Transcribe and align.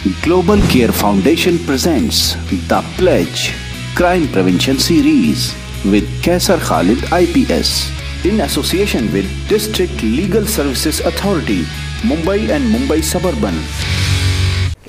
Global 0.00 0.56
Care 0.62 0.92
Foundation 0.92 1.58
presents 1.58 2.32
The 2.48 2.80
Pledge 2.96 3.52
Crime 3.94 4.26
Prevention 4.28 4.78
Series 4.78 5.52
with 5.84 6.08
Kaisar 6.22 6.56
Khalid 6.58 7.04
IPS 7.12 7.92
in 8.24 8.40
association 8.40 9.12
with 9.12 9.28
District 9.46 9.92
Legal 10.02 10.46
Services 10.46 11.00
Authority, 11.00 11.64
Mumbai 12.00 12.48
and 12.48 12.64
Mumbai 12.72 13.02
Suburban. 13.04 13.52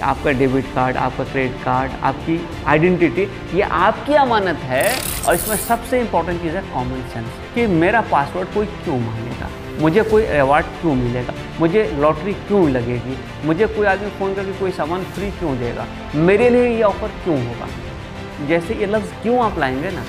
आपका 0.02 0.32
debit 0.38 0.66
card 0.76 0.98
आपका 0.98 1.24
credit 1.24 1.64
card 1.64 1.92
आपकी 2.10 2.40
identity 2.68 3.28
ये 3.58 3.62
आपकी 3.80 4.14
अमानत 4.22 4.64
है 4.72 4.86
और 5.28 5.36
इसमें 5.36 5.56
सबसे 5.68 6.00
important 6.02 6.42
चीज़ 6.42 6.56
है 6.56 6.62
कॉमन 6.74 7.04
सेंस 7.14 7.28
कि 7.56 7.68
मेरा 7.84 8.02
पासवर्ड 8.12 8.54
कोई 8.54 8.66
क्यों 8.84 8.98
मांगेगा 9.00 9.50
मुझे 9.80 10.04
कोई 10.04 10.26
अवार्ड 10.38 10.66
क्यों 10.82 10.96
मिलेगा? 10.96 11.34
मुझे 11.60 11.84
लॉटरी 12.00 12.34
क्यों 12.48 12.70
लगेगी? 12.70 13.18
मुझे 13.46 13.68
कोई 13.68 13.86
आदमी 13.88 14.10
फ़ोन 14.10 14.34
करके 14.34 14.52
कोई 14.60 14.72
सामान 14.72 15.04
फ्री 15.14 15.30
क्यों 15.32 15.58
देगा? 15.60 15.86
मेरे 16.16 16.50
लिए 16.50 16.68
ये 16.68 16.82
ऑफ़र 16.84 17.08
क्यों 17.24 17.38
होगा? 17.46 17.68
जैसे 18.48 18.74
ये 18.74 18.86
लफ्ज़ 18.86 19.14
क्यों 19.22 19.40
आप 19.44 19.60
लाएँगे 19.60 19.92
ना 19.92 20.04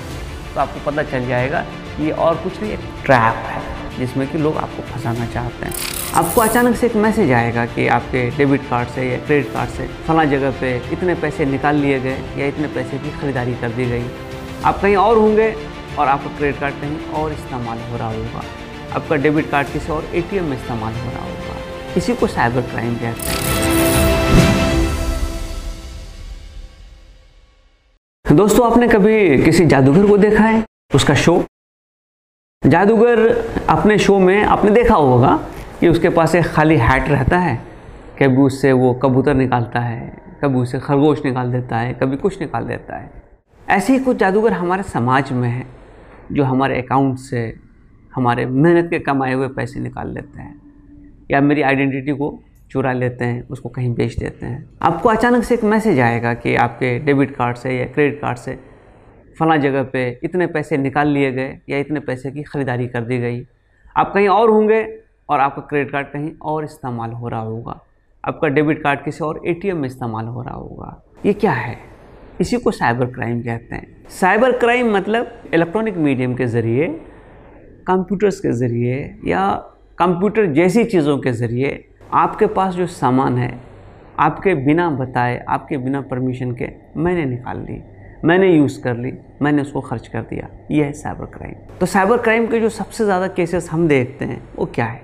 तो 0.54 0.60
आपको 0.60 0.90
पता 0.90 1.02
चल 1.02 1.26
जाएगा 1.26 1.64
ये 2.00 2.10
और 2.10 2.34
कुछ 2.34 2.60
नहीं, 2.60 2.72
एक 2.72 2.80
ट्रैप 3.04 3.34
है, 3.46 3.60
जिसमें 3.98 4.26
कि 4.28 4.38
लोग 4.38 4.56
आपको 4.56 4.82
फंसाना 4.82 5.26
चाहते 5.26 5.66
हैं। 5.66 5.74
आपको 6.14 6.40
अचानक 6.40 6.76
से 6.76 6.86
एक 6.86 6.96
मैसेज 6.96 7.32
आएगा 7.32 7.64
कि 7.66 7.86
आपके 7.88 8.28
डेबिट 8.30 8.68
कार्ड 8.70 8.88
से 8.88 9.08
या 9.10 9.18
क्रेडिट 9.18 9.52
कार्ड 9.52 9.70
से 9.70 9.86
फला 10.06 10.24
जगह 10.24 10.50
पे 10.60 10.74
इतने 10.92 11.14
पैसे 11.14 11.44
निकाल 11.46 11.76
लिए 11.76 12.00
गए 12.00 12.18
या 12.38 12.46
इतने 12.46 12.68
पैसे 12.74 12.98
की 12.98 13.10
ख़रीदारी 13.20 13.54
कर 13.54 13.70
दी 13.70 13.84
गई। 13.84 14.04
आप 14.64 14.80
कहीं 14.82 14.96
और 14.96 15.18
होंगे 15.18 15.54
और 15.98 16.08
आपका 16.08 16.36
क्रेडिट 16.36 16.60
कार्ड 16.60 16.74
कहीं 16.74 17.12
और 17.12 17.32
इस्तेमाल 17.32 17.78
हो 17.90 17.96
रहा 17.96 18.08
होगा। 18.08 18.42
आपका 18.96 19.16
डेबिट 19.16 19.50
कार्ड 19.50 19.68
किसी 19.68 19.92
और 19.92 20.04
एटीएम 20.04 20.44
में 20.44 20.56
इस्तेमाल 20.56 20.94
हो 20.94 21.10
रहा 21.10 21.22
होगा। 21.22 21.94
इसी 21.96 22.14
को 22.14 22.26
साइबर 22.26 22.60
क्राइम 22.60 22.94
कहते 22.94 23.20
हैं। 23.20 23.52
दोस्तों, 28.36 28.70
आपने 28.72 28.88
कभी 28.88 29.42
किसी 29.42 29.66
जादूगर 29.66 30.06
को 30.06 30.18
देखा 30.18 30.44
है? 30.44 30.64
उसका 30.94 31.14
शो? 31.14 31.44
जादूगर 32.66 33.18
अपने 33.68 33.98
शो 33.98 34.18
में 34.18 34.44
आपने 34.44 34.70
देखा 34.70 34.94
होगा 34.94 35.48
कि 35.80 35.88
उसके 35.88 36.08
पास 36.08 36.34
एक 36.34 36.46
खाली 36.46 36.76
हैट 36.76 37.08
रहता 37.08 37.38
है। 37.38 37.56
कभी 38.22 38.36
उससे 38.36 38.72
वो 38.72 38.94
कबूतर 38.94 39.34
निकालता 39.34 39.80
है, 39.80 40.22
कभी 40.42 40.58
उससे 40.58 40.80
खरगोश 40.80 41.24
निकाल 41.24 41.52
देता 41.52 41.78
है, 41.78 41.94
कभी 41.94 42.16
कुछ 42.16 42.40
निकाल 42.40 42.64
देता 42.64 42.96
है। 42.96 43.10
ऐसे 43.68 43.92
ही 43.92 43.98
कुछ 43.98 44.16
जादूगर 44.16 44.52
हमारे 44.52 44.82
समाज 44.82 45.32
में 45.32 45.48
है, 45.48 45.66
जो 46.32 46.44
हमारे 46.44 46.82
अकाउंट 46.82 47.18
से 47.18 47.61
हमारे 48.14 48.46
मेहनत 48.46 48.90
के 48.90 48.98
कमाए 48.98 49.32
हुए 49.32 49.48
पैसे 49.48 49.80
निकाल 49.80 50.14
लेते 50.14 50.40
हैं 50.40 50.60
या 51.30 51.40
मेरी 51.40 51.62
आइडेंटिटी 51.62 52.12
को 52.12 52.38
चुरा 52.70 52.92
लेते 52.92 53.24
हैं, 53.24 53.48
उसको 53.48 53.68
कहीं 53.68 53.94
बेच 53.94 54.18
देते 54.18 54.46
हैं। 54.46 54.68
आपको 54.82 55.08
अचानक 55.08 55.44
से 55.44 55.54
एक 55.54 55.64
मैसेज 55.64 56.00
आएगा 56.00 56.34
कि 56.34 56.54
आपके 56.56 56.98
डेबिट 56.98 57.34
कार्ड 57.36 57.56
से 57.56 57.78
या 57.78 57.84
क्रेडिट 57.84 58.20
कार्ड 58.20 58.38
से 58.38 58.58
फला 59.38 59.56
जगह 59.56 59.82
पे 59.82 60.20
इतने 60.24 60.46
पैसे 60.46 60.76
निकाल 60.76 61.08
लिए 61.08 61.32
गए 61.32 61.58
या 61.68 61.78
इतने 61.78 62.00
पैसे 62.00 62.30
की 62.30 62.42
ख़रीदारी 62.42 62.86
कर 62.86 63.00
दी 63.00 63.18
गई। 63.18 63.46
आप 63.96 64.12
कहीं 64.14 64.28
और 64.28 64.50
होंगे 64.50 64.98
और 65.28 65.40
आपका 65.40 65.62
क्रेडिट 65.62 65.92
कार्ड 65.92 66.06
कहीं 66.06 66.30
और 66.42 66.64
इस्तेमाल 66.64 67.12
हो 67.12 67.28
रहा 67.28 67.40
होगा। 67.40 67.80
आपका 68.24 68.48
डेबिट 68.48 68.82
कार्ड 68.82 69.04
किसी 69.04 69.24
और 69.24 69.40
एटीएम 69.46 69.76
में 69.76 69.86
इस्तेमाल 69.86 70.26
हो 70.26 70.42
रहा 70.42 70.54
होगा। 70.54 71.02
ये 71.26 71.32
क्या 71.32 71.52
है? 71.52 71.78
इसी 72.40 72.56
को 72.56 72.70
साइबर 72.70 73.06
क्राइम 73.06 73.40
कहते 73.42 73.74
हैं। 73.74 74.04
साइबर 74.08 74.52
क्राइम 74.52 74.94
मतलब 74.96 75.42
इलेक्ट्रॉनिक 75.54 75.96
मीडियम 75.96 76.34
के 76.34 76.46
ज़रिए 76.46 77.00
कंप्यूटर्स 77.82 78.40
के 78.40 78.52
ज़रिए 78.52 78.98
या 79.26 79.50
कंप्यूटर 79.98 80.46
जैसी 80.52 80.84
चीज़ों 80.84 81.18
के 81.18 81.32
ज़रिए 81.32 81.84
आपके 82.14 82.46
पास 82.48 82.74
जो 82.74 82.86
सामान 82.88 83.38
है, 83.38 83.52
आपके 84.18 84.54
बिना 84.56 84.88
बताए, 84.90 85.38
आपके 85.48 85.76
बिना 85.78 86.00
परमिशन 86.02 86.52
के 86.52 86.68
मैंने 86.96 87.24
निकाल 87.24 87.60
ली, 87.60 87.80
मैंने 88.24 88.48
यूज़ 88.48 88.80
कर 88.82 88.96
ली, 88.96 89.12
मैंने 89.42 89.62
उसको 89.62 89.80
खर्च 89.80 90.08
कर 90.08 90.22
दिया। 90.22 90.48
यह 90.70 90.84
है 90.84 90.92
साइबर 90.92 91.26
क्राइम 91.28 91.54
तो 91.80 91.86
साइबर 91.86 92.18
क्राइम 92.18 92.46
के 92.46 92.60
जो 92.60 92.68
सबसे 92.70 93.04
ज़्यादा 93.04 93.28
केसेस 93.30 93.70
हम 93.70 93.86
देखते 93.88 94.24
हैं, 94.24 94.42
वो 94.56 94.66
क्या 94.66 94.86
है? 94.86 95.02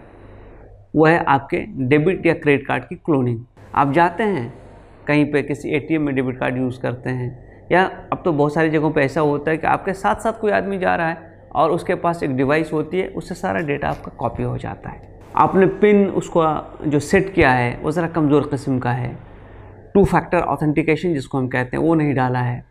वो 0.96 1.06
है 1.06 1.24
आपके 1.24 1.64
डेबिट 1.80 2.26
या 2.26 2.34
क्रेडिट 2.34 2.66
कार्ड 2.66 2.84
की 2.84 2.94
क्लोनिंग 2.96 3.40
आप 3.74 3.92
जाते 3.92 4.22
हैं, 4.24 4.52
कहीं 5.06 5.24
पे 5.32 5.42
किसी 5.42 5.70
एटीएम 5.76 6.02
में 6.02 6.14
डेबिट 6.14 6.38
कार्ड 6.38 6.56
यूज़ 6.56 6.80
करते 6.80 7.10
हैं, 7.10 7.66
या 7.72 7.84
अब 8.12 8.22
तो 8.24 8.32
बहुत 8.32 8.54
सारी 8.54 8.70
जगहों 8.70 8.90
पे 8.90 9.00
ऐसा 9.00 9.20
होता 9.20 9.50
है 9.50 9.56
कि 9.56 9.66
आपके 9.66 9.92
साथ 9.94 10.20
साथ 10.20 10.40
कोई 10.40 10.52
आदमी 10.52 10.78
जा 10.78 10.94
रहा 10.96 11.08
है 11.08 11.27
और 11.58 11.70
उसके 11.70 11.94
पास 11.94 12.22
एक 12.22 12.36
डिवाइस 12.36 12.72
होती 12.72 12.98
है, 13.00 13.08
उससे 13.08 13.34
सारा 13.34 13.60
डेटा 13.60 13.88
आपका 13.88 14.12
कॉपी 14.18 14.42
हो 14.42 14.56
जाता 14.58 14.90
है। 14.90 15.16
आपने 15.36 15.66
पिन 15.66 16.06
उसको, 16.06 16.44
जो 16.86 17.00
सेट 17.00 17.32
किया 17.34 17.50
है, 17.50 17.78
वो 17.82 17.90
ज़रा 17.90 18.08
कमज़ोर 18.08 18.42
किस्म 18.42 18.78
का 18.78 18.90
है। 18.90 19.16
टू 19.94 20.04
फैक्टर 20.04 20.38
ऑथेंटिकेशन 20.38 21.14
जिसको 21.14 21.38
हम 21.38 21.48
कहते 21.48 21.76
हैं, 21.76 21.84
वो 21.84 21.94
नहीं 21.94 22.14
डाला 22.14 22.40
है। 22.40 22.64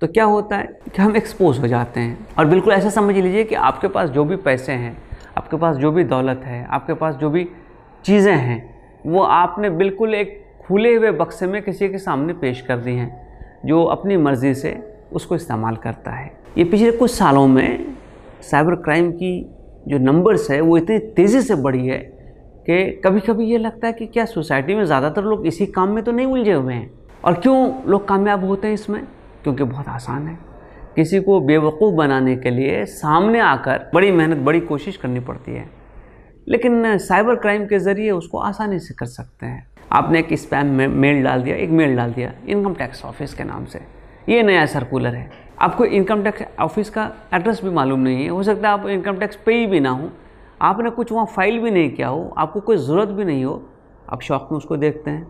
तो 0.00 0.06
क्या 0.06 0.24
होता 0.24 0.56
है 0.56 0.64
कि 0.94 1.02
हम 1.02 1.16
एक्सपोज 1.16 1.58
हो 1.58 1.68
जाते 1.68 2.00
हैं। 2.00 2.26
और 2.38 2.46
बिल्कुल 2.46 2.72
ऐसा 2.72 2.90
समझ 2.90 3.14
लीजिए 3.16 3.44
कि 3.44 3.54
आपके 3.54 3.88
पास 3.88 4.10
जो 4.10 4.24
भी 4.24 4.36
पैसे 4.36 4.72
हैं, 4.72 4.96
आपके 5.38 5.56
पास 5.56 5.76
जो 5.76 5.90
भी 5.92 6.04
दौलत 6.04 6.40
है, 6.44 6.64
आपके 6.64 6.94
पास 6.94 7.14
जो 7.14 7.30
भी 7.30 7.48
चीज़ें 8.04 8.34
हैं, 8.34 8.74
वो 9.06 9.22
आपने 9.22 9.70
बिल्कुल 9.70 10.14
एक 10.14 10.40
खुले 10.60 10.94
हुए 10.96 11.10
बक्से 11.10 11.46
में 11.46 11.62
किसी 11.62 11.88
के 11.88 11.98
सामने 11.98 12.32
पेश 12.32 12.60
कर 12.60 12.76
दी 12.76 12.94
हैं, 12.94 13.10
जो 13.64 13.82
अपनी 13.84 14.16
मर्ज़ी 14.16 14.54
से 14.54 14.78
उसको 15.12 15.34
इस्तेमाल 15.34 15.76
करता 15.76 16.10
है। 16.10 16.30
ये 16.58 16.64
पिछले 16.64 16.90
कुछ 16.90 17.10
सालों 17.10 17.46
में 17.46 17.94
साइबर 18.50 18.74
क्राइम 18.74 19.10
की 19.12 19.40
जो 19.88 19.98
नंबर्स 19.98 20.50
है, 20.50 20.60
वो 20.60 20.76
इतनी 20.78 20.98
तेज़ी 20.98 21.40
से 21.42 21.54
बढ़ी 21.54 21.86
है 21.86 21.98
कि 22.68 23.02
कभी 23.04 23.20
कभी 23.20 23.44
ये 23.44 23.58
लगता 23.58 23.86
है 23.86 23.92
कि 23.92 24.06
क्या 24.06 24.24
सोसाइटी 24.24 24.74
में 24.74 24.84
ज़्यादातर 24.84 25.22
लोग 25.22 25.46
इसी 25.46 25.66
काम 25.66 25.88
में 25.88 26.02
तो 26.04 26.12
नहीं 26.12 26.26
उलझे 26.26 26.52
हुए 26.52 26.74
हैं? 26.74 26.90
और 27.24 27.34
क्यों 27.34 27.90
लोग 27.90 28.08
कामयाब 28.08 28.44
होते 28.44 28.66
हैं 28.66 28.74
इसमें? 28.74 29.02
क्योंकि 29.42 29.64
बहुत 29.64 29.88
आसान 29.88 30.26
है। 30.28 30.38
किसी 30.96 31.20
को 31.20 31.40
बेवकूफ़ 31.40 31.94
बनाने 31.94 32.36
के 32.36 32.50
लिए 32.50 32.84
सामने 32.84 33.40
आकर 33.40 33.90
बड़ी 33.94 34.10
मेहनत, 34.12 34.36
बड़ी 34.36 34.60
कोशिश 34.60 34.96
करनी 34.96 35.20
पड़ती 35.20 35.52
है। 35.52 35.68
लेकिन 36.48 36.96
साइबर 36.98 37.34
क्राइम 37.34 37.66
के 37.66 37.78
ज़रिए 37.78 38.10
उसको 38.10 38.38
आसानी 38.38 38.78
से 38.78 38.94
कर 38.94 39.06
सकते 39.06 39.46
हैं। 39.46 39.66
आपने 39.92 40.18
एक 40.18 40.32
स्पैम 40.34 40.66
में 40.66 40.86
मेल 40.88 41.22
डाल 41.22 41.42
दिया, 41.42 41.56
एक 41.56 41.70
मेल 41.70 41.96
डाल 41.96 42.12
दिया 42.12 42.32
इनकम 42.48 42.74
टैक्स 42.74 43.04
ऑफ़िस 43.04 43.34
के 43.34 43.44
नाम 43.44 43.64
से। 43.64 43.80
ये 44.28 44.42
नया 44.42 44.66
सर्कुलर 44.66 45.14
है। 45.14 45.43
आपको 45.58 45.84
इनकम 45.86 46.22
टैक्स 46.24 46.42
ऑफ़िस 46.60 46.90
का 46.90 47.10
एड्रेस 47.34 47.62
भी 47.64 47.70
मालूम 47.70 48.00
नहीं 48.00 48.22
है। 48.22 48.28
हो 48.28 48.42
सकता 48.42 48.68
है 48.68 48.74
आप 48.74 48.86
इनकम 48.88 49.18
टैक्स 49.18 49.36
पे 49.46 49.54
ही 49.54 49.66
भी 49.66 49.80
ना 49.80 49.90
हो। 49.90 50.10
आपने 50.62 50.90
कुछ 50.90 51.12
वहाँ 51.12 51.26
फ़ाइल 51.26 51.58
भी 51.58 51.70
नहीं 51.70 51.90
किया 51.90 52.08
हो, 52.08 52.34
आपको 52.38 52.60
कोई 52.60 52.76
ज़रूरत 52.76 53.08
भी 53.08 53.24
नहीं 53.24 53.44
हो, 53.44 53.62
आप 54.08 54.20
शौक 54.22 54.48
में 54.52 54.56
उसको 54.58 54.76
देखते 54.76 55.10
हैं। 55.10 55.26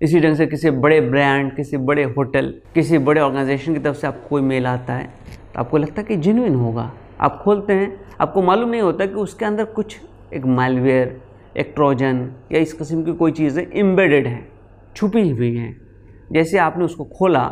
इसी 0.00 0.20
ढंग 0.20 0.36
से 0.36 0.46
किसी 0.46 0.70
बड़े 0.72 1.00
ब्रांड 1.00 1.54
किसी 1.56 1.76
बड़े 1.78 2.04
होटल 2.06 2.52
किसी 2.74 2.98
बड़े 3.00 3.20
ऑर्गेनाइजेशन 3.20 3.74
की 3.74 3.80
तरफ़ 3.80 3.96
से 3.96 4.06
आपको 4.06 4.28
कोई 4.28 4.42
मेल 4.42 4.66
आता 4.66 4.92
है 4.92 5.04
तो 5.44 5.60
आपको 5.60 5.78
लगता 5.78 6.00
है 6.00 6.06
कि 6.06 6.16
जेन्यून 6.16 6.54
होगा। 6.54 6.90
आप 7.20 7.40
खोलते 7.44 7.72
हैं, 7.72 8.00
आपको 8.20 8.42
मालूम 8.42 8.68
नहीं 8.68 8.80
होता 8.80 9.06
कि 9.06 9.14
उसके 9.14 9.44
अंदर 9.44 9.64
कुछ 9.66 9.98
एक 10.34 10.46
मालवेयर 10.46 11.20
एक 11.56 11.72
ट्रोजन 11.74 12.28
या 12.52 12.58
इस 12.58 12.72
किस्म 12.72 13.02
की 13.04 13.12
कोई 13.14 13.32
चीज़ें 13.32 13.64
एम्बेडेड 13.64 14.26
हैं, 14.26 14.48
छुपी 14.96 15.28
हुई 15.30 15.54
हैं। 15.56 15.76
जैसे 16.32 16.58
आपने 16.58 16.84
उसको 16.84 17.04
खोला 17.18 17.44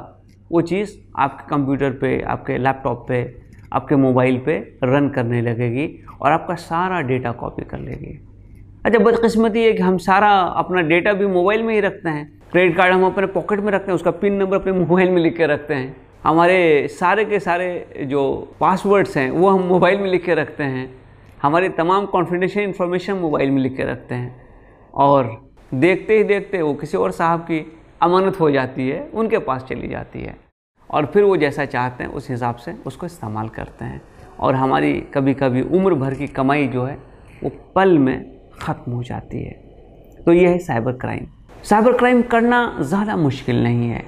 वो 0.53 0.61
चीज़ 0.61 0.99
आपके 1.17 1.49
कंप्यूटर 1.51 1.91
पे, 1.91 2.23
आपके 2.23 2.59
लैपटॉप 2.59 3.09
पे, 3.09 3.37
आपके 3.73 3.97
मोबाइल 3.97 4.39
पे 4.39 4.79
रन 4.85 5.09
करने 5.09 5.43
लगेगी 5.43 6.05
और 6.21 6.33
आपका 6.33 6.55
सारा 6.55 7.01
डेटा 7.01 7.33
कॉपी 7.33 7.63
कर 7.63 7.79
लेगी। 7.79 8.29
अच्छा 8.85 8.99
बदकस्मती 8.99 9.65
है 9.65 9.73
कि 9.73 9.83
हम 9.83 9.99
सारा 9.99 10.41
अपना 10.41 10.81
डेटा 10.81 11.13
भी 11.13 11.27
मोबाइल 11.27 11.63
में 11.63 11.75
ही 11.75 11.81
रखते 11.81 12.09
हैं। 12.09 12.43
क्रेडिट 12.53 12.77
कार्ड 12.77 12.95
हम 12.95 13.07
अपने 13.07 13.27
पॉकेट 13.27 13.61
में 13.61 13.73
रखते 13.73 13.87
हैं, 13.87 13.95
उसका 13.95 14.11
पिन 14.11 14.33
नंबर 14.33 14.57
अपने 14.57 14.73
मोबाइल 14.73 15.11
में 15.11 15.23
लिख 15.23 15.37
के 15.37 15.47
रखते 15.47 15.75
हैं। 15.75 15.97
हमारे 16.25 16.89
सारे 16.89 17.25
के 17.25 17.41
सारे 17.41 17.87
जो 18.03 18.53
पासवर्ड्स 18.61 19.17
हैं, 19.17 19.31
वो 19.31 19.49
हम 19.49 19.61
मोबाइल 19.61 20.01
में 20.01 20.11
लिख 20.11 20.25
के 20.25 20.35
रखते 20.35 20.65
हैं। 20.65 20.95
हमारे 21.43 21.69
तमाम 21.69 22.07
कॉन्फिडेंशियल 22.07 22.67
इन्फॉर्मेशन 22.67 23.13
मोबाइल 23.13 23.51
में 23.51 23.63
लिख 23.63 23.77
के 23.77 23.85
रखते 23.85 24.15
हैं। 24.15 24.43
और 24.95 25.51
देखते 25.75 26.17
ही 26.17 26.25
देखते 26.25 26.63
वो 26.63 26.75
किसी 26.75 26.97
और 26.97 27.11
साहब 27.11 27.41
की 27.41 27.80
अमानत 28.01 28.41
हो 28.41 28.51
जाती 28.51 28.89
है, 28.89 29.01
उनके 29.05 29.39
पास 29.39 29.65
चली 29.65 29.89
जाती 29.89 30.21
है। 30.21 30.37
और 30.91 31.07
फिर 31.07 31.25
वो 31.25 31.37
जैसा 31.37 31.65
चाहते 31.67 32.05
हैं, 32.05 32.11
उस 32.11 32.31
हिसाब 32.31 32.57
से 32.57 32.73
उसको 32.87 33.07
इस्तेमाल 33.07 33.49
करते 33.49 33.85
हैं। 33.85 34.01
और 34.39 34.55
हमारी 34.55 34.93
कभी 35.15 35.35
कभी 35.35 35.63
उम्र 35.63 35.95
भर 35.95 36.15
की 36.15 36.27
कमाई 36.29 36.67
जो 36.69 36.85
है, 36.85 36.97
वो 37.43 37.51
पल 37.75 37.99
में 37.99 38.25
ख़त्म 38.63 38.93
हो 38.93 39.03
जाती 39.03 39.43
है। 39.43 39.53
तो 40.27 40.33
ये 40.33 40.49
है 40.49 40.59
साइबर 40.59 40.93
क्राइम। 40.93 41.27
साइबर 41.65 41.93
क्राइम 41.93 42.23
करना 42.23 42.77
ज़्यादा 42.81 43.17
मुश्किल 43.17 43.63
नहीं 43.63 43.89
है, 43.89 44.05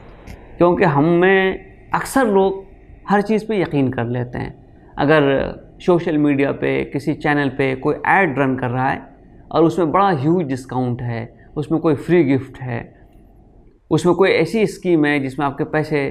क्योंकि 0.58 0.84
हम 0.84 1.04
में 1.04 1.90
अक्सर 1.94 2.26
लोग 2.26 2.64
हर 3.08 3.22
चीज़ 3.22 3.46
पे 3.46 3.60
यकीन 3.60 3.90
कर 3.92 4.06
लेते 4.06 4.38
हैं। 4.38 4.54
अगर 4.98 5.78
सोशल 5.80 6.18
मीडिया 6.18 6.52
पे, 6.52 6.82
किसी 6.84 7.14
चैनल 7.14 7.48
पे 7.48 7.74
कोई 7.74 7.94
ऐड 8.06 8.38
रन 8.38 8.56
कर 8.56 8.70
रहा 8.70 8.88
है, 8.88 9.00
और 9.52 9.64
उसमें 9.64 9.92
बड़ा 9.92 10.08
ह्यूज 10.10 10.44
डिस्काउंट 10.46 11.02
है, 11.02 11.50
उसमें 11.56 11.80
कोई 11.80 11.94
फ्री 11.94 12.22
गिफ्ट 12.24 12.58
है 12.58 12.80
उसमें 13.92 14.14
कोई 14.14 14.30
ऐसी 14.30 14.66
स्कीम 14.66 15.04
है 15.04 15.18
जिसमें 15.20 15.46
आपके 15.46 15.64
पैसे 15.66 16.04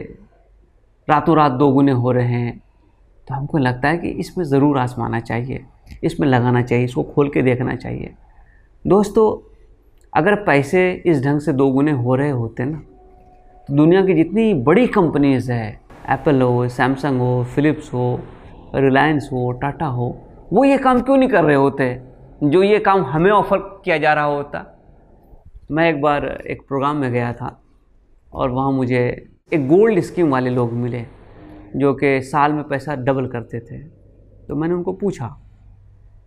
रातों 1.08 1.36
रात 1.38 1.52
दोगुने 1.52 1.92
हो 1.92 2.12
रहे 2.12 2.26
हैं? 2.28 2.58
तो 3.28 3.34
हमको 3.36 3.58
लगता 3.58 3.90
है 3.90 3.98
कि 3.98 4.10
इसमें 4.10 4.44
ज़रूर 4.46 4.78
आजमाना 4.78 5.20
चाहिए। 5.20 5.66
इसमें 6.04 6.28
लगाना 6.28 6.62
चाहिए, 6.62 6.86
इसको 6.86 7.04
खोल 7.04 7.30
के 7.30 7.42
देखना 7.42 7.76
चाहिए। 7.76 8.14
दोस्तों, 8.86 9.26
अगर 10.14 10.36
पैसे 10.36 10.92
इस 11.06 11.24
ढंग 11.24 11.40
से 11.40 11.54
दोगुने 11.54 11.92
हो 11.92 12.16
रहे 12.16 12.30
होते 12.30 12.66
ना 12.66 12.78
तो 13.68 13.76
दुनिया 13.76 14.06
की 14.06 14.14
जितनी 14.14 14.54
बड़ी 14.64 14.86
कंपनीज़ 14.90 15.52
है 15.52 15.80
एप्पल 16.10 16.42
हो 16.42 16.68
सैमसंग 16.70 17.20
हो 17.20 17.44
फिलिप्स 17.56 17.94
हो 17.94 18.20
रिलायंस 18.76 19.30
हो 19.34 19.52
टाटा 19.52 19.86
हो, 19.86 20.18
वो 20.54 20.64
ये 20.66 20.78
काम 20.78 21.02
क्यों 21.02 21.18
नहीं 21.18 21.30
कर 21.30 21.44
रहे 21.44 21.56
होते? 21.56 21.94
जो 22.44 22.64
ये 22.64 22.80
काम 22.80 23.04
हमें 23.06 23.32
ऑफ़र 23.32 23.58
किया 23.86 23.98
जा 23.98 24.14
रहा 24.14 24.26
होता। 24.26 24.66
मैं 25.72 25.90
एक 25.90 26.02
बार 26.02 26.26
एक 26.26 26.62
प्रोग्राम 26.68 26.98
में 26.98 27.12
गया 27.12 27.34
था 27.34 27.58
और 28.34 28.50
वहाँ 28.50 28.72
मुझे 28.72 29.30
एक 29.54 29.68
गोल्ड 29.68 30.00
स्कीम 30.00 30.30
वाले 30.30 30.50
लोग 30.50 30.74
मिले, 30.74 31.06
जो 31.76 31.94
कि 31.94 32.22
साल 32.22 32.54
में 32.54 32.64
पैसा 32.64 32.96
डबल 32.96 33.28
करते 33.28 33.60
थे। 33.60 33.78
तो 34.48 34.56
मैंने 34.56 34.74
उनको 34.74 34.94
पूछा 34.94 35.28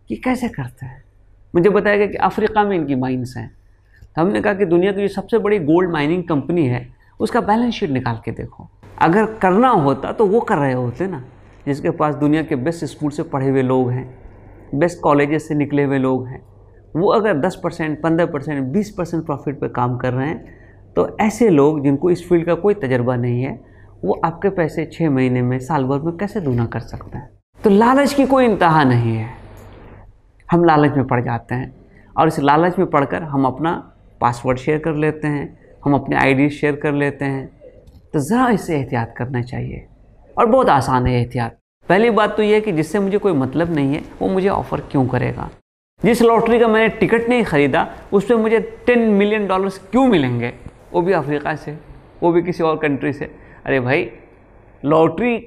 कि 0.09 0.17
कैसे 0.17 0.49
करते 0.49 0.87
हैं? 0.87 1.05
मुझे 1.55 1.71
बताया 1.71 1.97
गया 1.97 2.07
कि 2.07 2.17
अफ्रीका 2.17 2.65
में 2.65 2.77
इनकी 2.77 2.95
माइंस 2.95 3.35
हैं। 3.37 3.57
तो 4.17 4.23
हमने 4.23 4.41
कहा 4.41 4.55
कि 4.55 4.65
दुनिया 4.65 4.93
की 4.93 5.01
जो 5.01 5.09
सबसे 5.09 5.39
बड़ी 5.39 5.59
गोल्ड 5.59 5.91
माइनिंग 5.91 6.25
कंपनी 6.25 6.67
है, 6.67 6.89
उसका 7.21 7.41
बैलेंस 7.41 7.75
शीट 7.75 7.91
निकाल 7.91 8.21
के 8.25 8.31
देखो। 8.31 8.69
अगर 8.99 9.27
करना 9.27 9.69
होता 9.69 10.13
तो 10.13 10.27
वो 10.27 10.41
कर 10.41 10.59
रहे 10.59 10.73
होते 10.73 11.07
ना, 11.07 11.25
जिसके 11.67 11.91
पास 11.91 12.15
दुनिया 12.15 12.43
के 12.43 12.57
बेस्ट 12.57 12.85
स्कूल 12.85 13.11
से 13.11 13.23
पढ़े 13.23 13.49
हुए 13.49 13.63
लोग 13.63 13.91
हैं 13.91 14.25
बेस्ट 14.75 15.01
कॉलेजेस 15.01 15.49
से 15.49 15.55
निकले 15.55 15.85
हुए 15.85 15.99
लोग 15.99 16.27
हैं। 16.27 16.43
वो 16.97 17.09
अगर 17.09 17.39
10 17.39 17.61
परसेंट, 17.65 18.03
पंद्रह 18.03 18.27
परसेंट, 18.27 18.65
बीस 18.65 18.91
परसेंट 18.91 19.27
प्रॉफिट 19.27 19.61
पर 19.61 19.69
काम 19.69 19.97
कर 19.97 20.13
रहे 20.13 20.29
हैं 20.29 20.64
तो 20.97 21.17
ऐसे 21.21 21.49
लोग 21.49 21.83
जिनको 21.83 22.11
इस 22.11 22.29
फ़ील्ड 22.29 22.47
का 22.47 22.55
कोई 22.55 22.75
तजर्बा 22.75 23.17
नहीं 23.17 23.43
है, 23.43 23.59
वो 24.05 24.21
आपके 24.25 24.49
पैसे 24.49 24.85
छः 24.85 25.11
महीने 25.11 25.43
में, 25.43 25.59
साल 25.59 25.85
भर 25.85 25.99
में 25.99 26.17
कैसे 26.17 26.41
दूना 26.41 26.67
कर 26.67 26.81
सकते 26.81 27.19
हैं? 27.19 27.29
तो 27.65 27.71
लालच 27.71 28.13
की 28.15 28.27
कोई 28.27 28.45
इंतहा 28.45 28.85
नहीं 28.85 29.17
है। 29.17 29.29
हम 30.49 30.65
लालच 30.65 30.97
में 30.97 31.07
पड़ 31.07 31.21
जाते 31.25 31.55
हैं 31.55 31.75
और 32.17 32.29
इस 32.29 32.39
लालच 32.41 32.79
में 32.79 32.87
पढ़कर 32.87 33.23
हम 33.23 33.45
अपना 33.45 33.73
पासवर्ड 34.21 34.59
शेयर 34.59 34.79
कर 34.79 34.95
लेते 34.95 35.29
हैं, 35.29 35.59
हम 35.85 35.95
अपने 35.95 36.17
आईडी 36.17 36.49
शेयर 36.51 36.77
कर 36.77 36.93
लेते 36.93 37.25
हैं। 37.25 37.47
तो 38.13 38.19
ज़रा 38.19 38.49
इससे 38.49 38.77
एहतियात 38.77 39.15
करना 39.19 39.43
चाहिए 39.43 39.87
और 40.37 40.47
बहुत 40.47 40.69
आसान 40.69 41.07
है 41.07 41.15
एहतियात। 41.15 41.59
पहली 41.89 42.11
बात 42.11 42.37
तो 42.37 42.43
यह 42.43 42.61
कि 42.61 42.73
जिससे 42.73 42.99
मुझे 42.99 43.19
कोई 43.19 43.33
मतलब 43.33 43.75
नहीं 43.75 43.95
है, 43.95 44.03
वो 44.23 44.29
मुझे 44.29 44.49
ऑफ़र 44.49 44.81
क्यों 44.81 45.07
करेगा? 45.07 45.49
जिस 46.01 46.23
लॉटरी 46.23 46.59
का 46.59 46.69
मैंने 46.69 46.89
टिकट 46.89 47.29
नहीं 47.29 47.43
ख़रीदा 47.45 47.87
उस 48.13 48.25
पर 48.25 48.37
मुझे 48.37 48.61
टेन 48.87 49.09
मिलियन 49.11 49.47
डॉलर्स 49.47 49.79
क्यों 49.91 50.07
मिलेंगे? 50.07 50.53
वो 50.95 51.03
भी 51.03 51.13
अफ्रीका 51.13 51.55
से, 51.57 51.79
वो 52.23 52.33
भी 52.33 52.43
किसी 52.43 52.63
और 52.63 52.77
कंट्री 52.77 53.13
से। 53.13 53.25
अरे 53.65 53.81
भाई 53.81 54.11
लॉटरी 54.85 55.39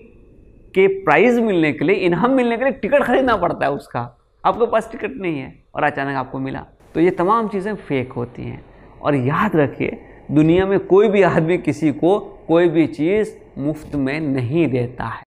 के 0.73 0.87
प्राइज़ 0.87 1.41
मिलने 1.41 1.73
के 1.73 1.85
लिए, 1.85 1.95
इनाम 1.95 2.31
मिलने 2.31 2.57
के 2.57 2.63
लिए 2.63 2.73
टिकट 2.73 3.03
खरीदना 3.03 3.35
पड़ता 3.37 3.65
है 3.65 3.71
उसका। 3.71 4.17
आपके 4.45 4.65
पास 4.65 4.91
टिकट 4.91 5.11
नहीं 5.11 5.39
है 5.39 5.63
और 5.75 5.83
अचानक 5.83 6.15
आपको 6.15 6.39
मिला। 6.39 6.65
तो 6.93 6.99
ये 6.99 7.11
तमाम 7.11 7.47
चीज़ें 7.47 7.75
फेक 7.75 8.11
होती 8.11 8.43
हैं। 8.43 8.65
और 9.01 9.15
याद 9.15 9.55
रखिए, 9.55 10.01
दुनिया 10.31 10.65
में 10.65 10.79
कोई 10.79 11.07
भी 11.07 11.21
आदमी 11.21 11.57
किसी 11.57 11.91
को 11.91 12.19
कोई 12.47 12.67
भी 12.67 12.87
चीज़ 12.87 13.33
मुफ़्त 13.57 13.95
में 13.95 14.19
नहीं 14.19 14.67
देता 14.67 15.03
है। 15.03 15.23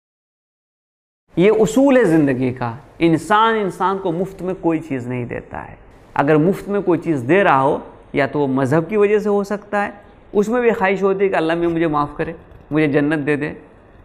ये 1.39 1.51
उसूल 1.51 1.99
है 1.99 2.05
ज़िंदगी 2.05 2.51
का। 2.51 2.79
इंसान 3.01 3.57
इंसान 3.57 3.99
को 3.99 4.13
मुफ़्त 4.13 4.43
में 4.43 4.55
कोई 4.55 4.79
चीज़ 4.79 5.09
नहीं 5.09 5.27
देता 5.27 5.59
है। 5.59 5.79
अगर 6.17 6.37
मुफ़्त 6.37 6.69
में 6.69 6.83
कोई 6.83 6.99
चीज़ 6.99 7.25
दे 7.25 7.43
रहा 7.43 7.61
हो, 7.61 7.83
या 8.15 8.27
तो 8.27 8.39
वो 8.39 8.47
मज़हब 8.47 8.87
की 8.87 8.97
वजह 8.97 9.19
से 9.19 9.29
हो 9.29 9.45
सकता 9.45 9.83
है 9.83 10.04
उसमें 10.35 10.61
भी 10.63 10.71
ख्वाहिश 10.73 11.03
होती 11.03 11.25
है 11.25 11.31
कि 11.31 11.37
अल्लाह 11.37 11.57
में 11.57 11.67
मुझे 11.69 11.87
माफ़ 11.89 12.17
करे, 12.17 12.35
मुझे 12.73 12.89
जन्नत 12.89 13.19
दे 13.21 13.37
दे, 13.37 13.57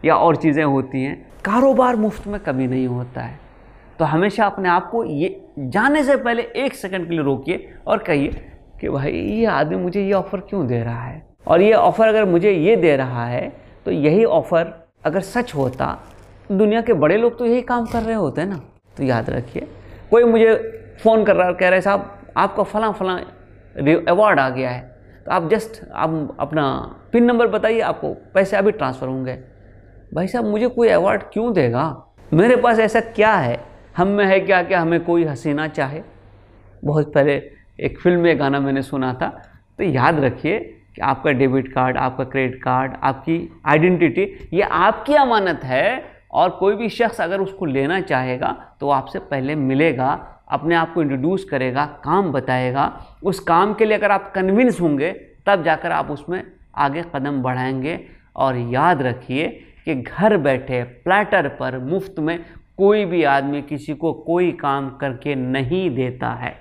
या 0.03 0.15
और 0.15 0.35
चीज़ें 0.35 0.63
होती 0.63 1.03
हैं। 1.03 1.15
कारोबार 1.45 1.95
मुफ़्त 1.95 2.27
में 2.27 2.39
कभी 2.39 2.67
नहीं 2.67 2.87
होता 2.87 3.21
है। 3.21 3.39
तो 3.99 4.05
हमेशा 4.05 4.45
अपने 4.45 4.69
आप 4.69 4.89
को 4.89 5.03
ये 5.03 5.39
जाने 5.59 6.03
से 6.03 6.15
पहले 6.17 6.41
एक 6.57 6.73
सेकंड 6.75 7.07
के 7.07 7.13
लिए 7.13 7.23
रोकिए 7.23 7.73
और 7.87 7.97
कहिए 7.99 8.41
कि 8.81 8.89
भाई, 8.89 9.11
ये 9.11 9.45
आदमी 9.47 9.77
मुझे 9.77 10.03
ये 10.03 10.13
ऑफ़र 10.13 10.39
क्यों 10.39 10.65
दे 10.67 10.83
रहा 10.83 11.03
है? 11.03 11.23
और 11.47 11.61
ये 11.61 11.73
ऑफ़र 11.73 12.07
अगर 12.07 12.25
मुझे 12.25 12.51
ये 12.51 12.75
दे 12.75 12.95
रहा 12.97 13.25
है 13.25 13.51
तो 13.85 13.91
यही 13.91 14.23
ऑफ़र 14.25 14.73
अगर 15.05 15.21
सच 15.21 15.53
होता, 15.55 15.97
दुनिया 16.51 16.81
के 16.81 16.93
बड़े 16.95 17.17
लोग 17.17 17.37
तो 17.39 17.45
यही 17.45 17.61
काम 17.63 17.85
कर 17.85 18.01
रहे 18.03 18.15
होते 18.15 18.41
हैं 18.41 18.47
ना? 18.47 18.59
तो 18.97 19.03
याद 19.03 19.29
रखिए, 19.29 19.67
कोई 20.11 20.23
मुझे 20.25 20.53
फ़ोन 21.03 21.23
कर 21.25 21.35
रहा 21.35 21.47
है 21.47 21.53
कह 21.53 21.69
रहे 21.69 21.81
साहब, 21.81 22.09
आपका 22.37 22.63
फ़लाँ 22.63 22.91
फ़लाँ 22.93 23.19
अवार्ड 24.07 24.39
आ 24.39 24.49
गया 24.49 24.69
है। 24.69 24.98
तो 25.29 25.33
आप 25.33 25.49
जस्ट 25.49 25.79
आप 25.93 26.37
अपना 26.39 26.63
पिन 27.13 27.23
नंबर 27.23 27.47
बताइए, 27.47 27.79
आपको 27.79 28.13
पैसे 28.33 28.57
अभी 28.57 28.71
ट्रांसफ़र 28.71 29.07
होंगे। 29.07 29.33
भाई 30.13 30.27
साहब, 30.27 30.45
मुझे 30.45 30.67
कोई 30.67 30.87
अवार्ड 30.89 31.23
क्यों 31.33 31.53
देगा? 31.53 31.83
मेरे 32.33 32.55
पास 32.55 32.79
ऐसा 32.79 32.99
क्या 32.99 33.33
है? 33.33 33.59
हम 33.97 34.07
में 34.07 34.25
है 34.25 34.39
क्या 34.39 34.61
क्या 34.63 34.79
हमें 34.81 35.03
कोई 35.03 35.23
हसीना 35.23 35.67
चाहे? 35.67 36.01
बहुत 36.85 37.13
पहले 37.13 37.35
एक 37.79 37.99
फ़िल्म 37.99 38.21
में 38.21 38.39
गाना 38.39 38.59
मैंने 38.59 38.81
सुना 38.81 39.13
था 39.13 39.27
तो 39.77 39.83
याद 39.83 40.19
रखिए 40.19 40.59
कि 40.95 41.01
आपका 41.01 41.31
डेबिट 41.31 41.71
कार्ड 41.73 41.97
आपका 41.97 42.23
क्रेडिट 42.23 42.61
कार्ड 42.63 42.93
आपकी 43.03 43.37
आइडेंटिटी 43.65 44.27
ये 44.53 44.61
आपकी 44.61 45.13
अमानत 45.13 45.61
है 45.63 46.03
और 46.31 46.49
कोई 46.49 46.75
भी 46.75 46.89
शख्स 46.89 47.21
अगर 47.21 47.41
उसको 47.41 47.65
लेना 47.65 48.01
चाहेगा 48.01 48.55
तो 48.79 48.89
आपसे 48.89 49.19
पहले 49.19 49.55
मिलेगा 49.55 50.15
अपने 50.51 50.75
आप 50.75 50.93
को 50.93 51.01
इंट्रोड्यूस 51.01 51.43
करेगा, 51.43 51.85
काम 51.85 52.31
बताएगा। 52.31 53.05
उस 53.23 53.39
काम 53.39 53.73
के 53.73 53.85
लिए 53.85 53.97
अगर 53.97 54.11
आप 54.11 54.31
कन्विंस 54.35 54.81
होंगे, 54.81 55.11
तब 55.45 55.63
जाकर 55.63 55.91
आप 55.91 56.11
उसमें 56.11 56.43
आगे 56.75 57.03
कदम 57.15 57.41
बढ़ाएँगे। 57.41 57.99
और 58.35 58.57
याद 58.57 59.01
रखिए 59.01 59.47
कि 59.85 59.95
घर 59.95 60.37
बैठे 60.37 60.83
प्लेटर 60.83 61.47
पर, 61.47 61.79
मुफ़्त 61.79 62.19
में 62.19 62.39
कोई 62.77 63.05
भी 63.05 63.23
आदमी 63.23 63.61
किसी 63.61 63.93
को 63.93 64.13
कोई 64.13 64.51
काम 64.51 64.89
करके 64.89 65.35
नहीं 65.35 65.89
देता 65.95 66.29
है। 66.29 66.53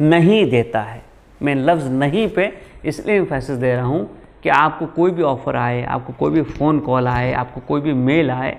नहीं 0.00 0.50
देता 0.50 0.80
है। 0.82 1.02
मैं 1.42 1.54
लफ्ज़ 1.54 1.88
नहीं 1.88 2.28
पे 2.28 2.52
इसलिए 2.84 3.16
इम्फेसिस 3.16 3.56
दे 3.56 3.74
रहा 3.74 3.84
हूँ 3.84 4.08
कि 4.42 4.48
आपको 4.48 4.86
कोई 4.86 5.10
भी 5.10 5.22
ऑफ़र 5.22 5.56
आए, 5.56 5.82
आपको 5.84 6.12
कोई 6.12 6.30
भी 6.30 6.42
फ़ोन 6.42 6.80
कॉल 6.80 7.08
आए, 7.08 7.32
आपको 7.32 7.60
कोई 7.60 7.80
भी 7.80 7.92
मेल 7.92 8.30
आए 8.30 8.58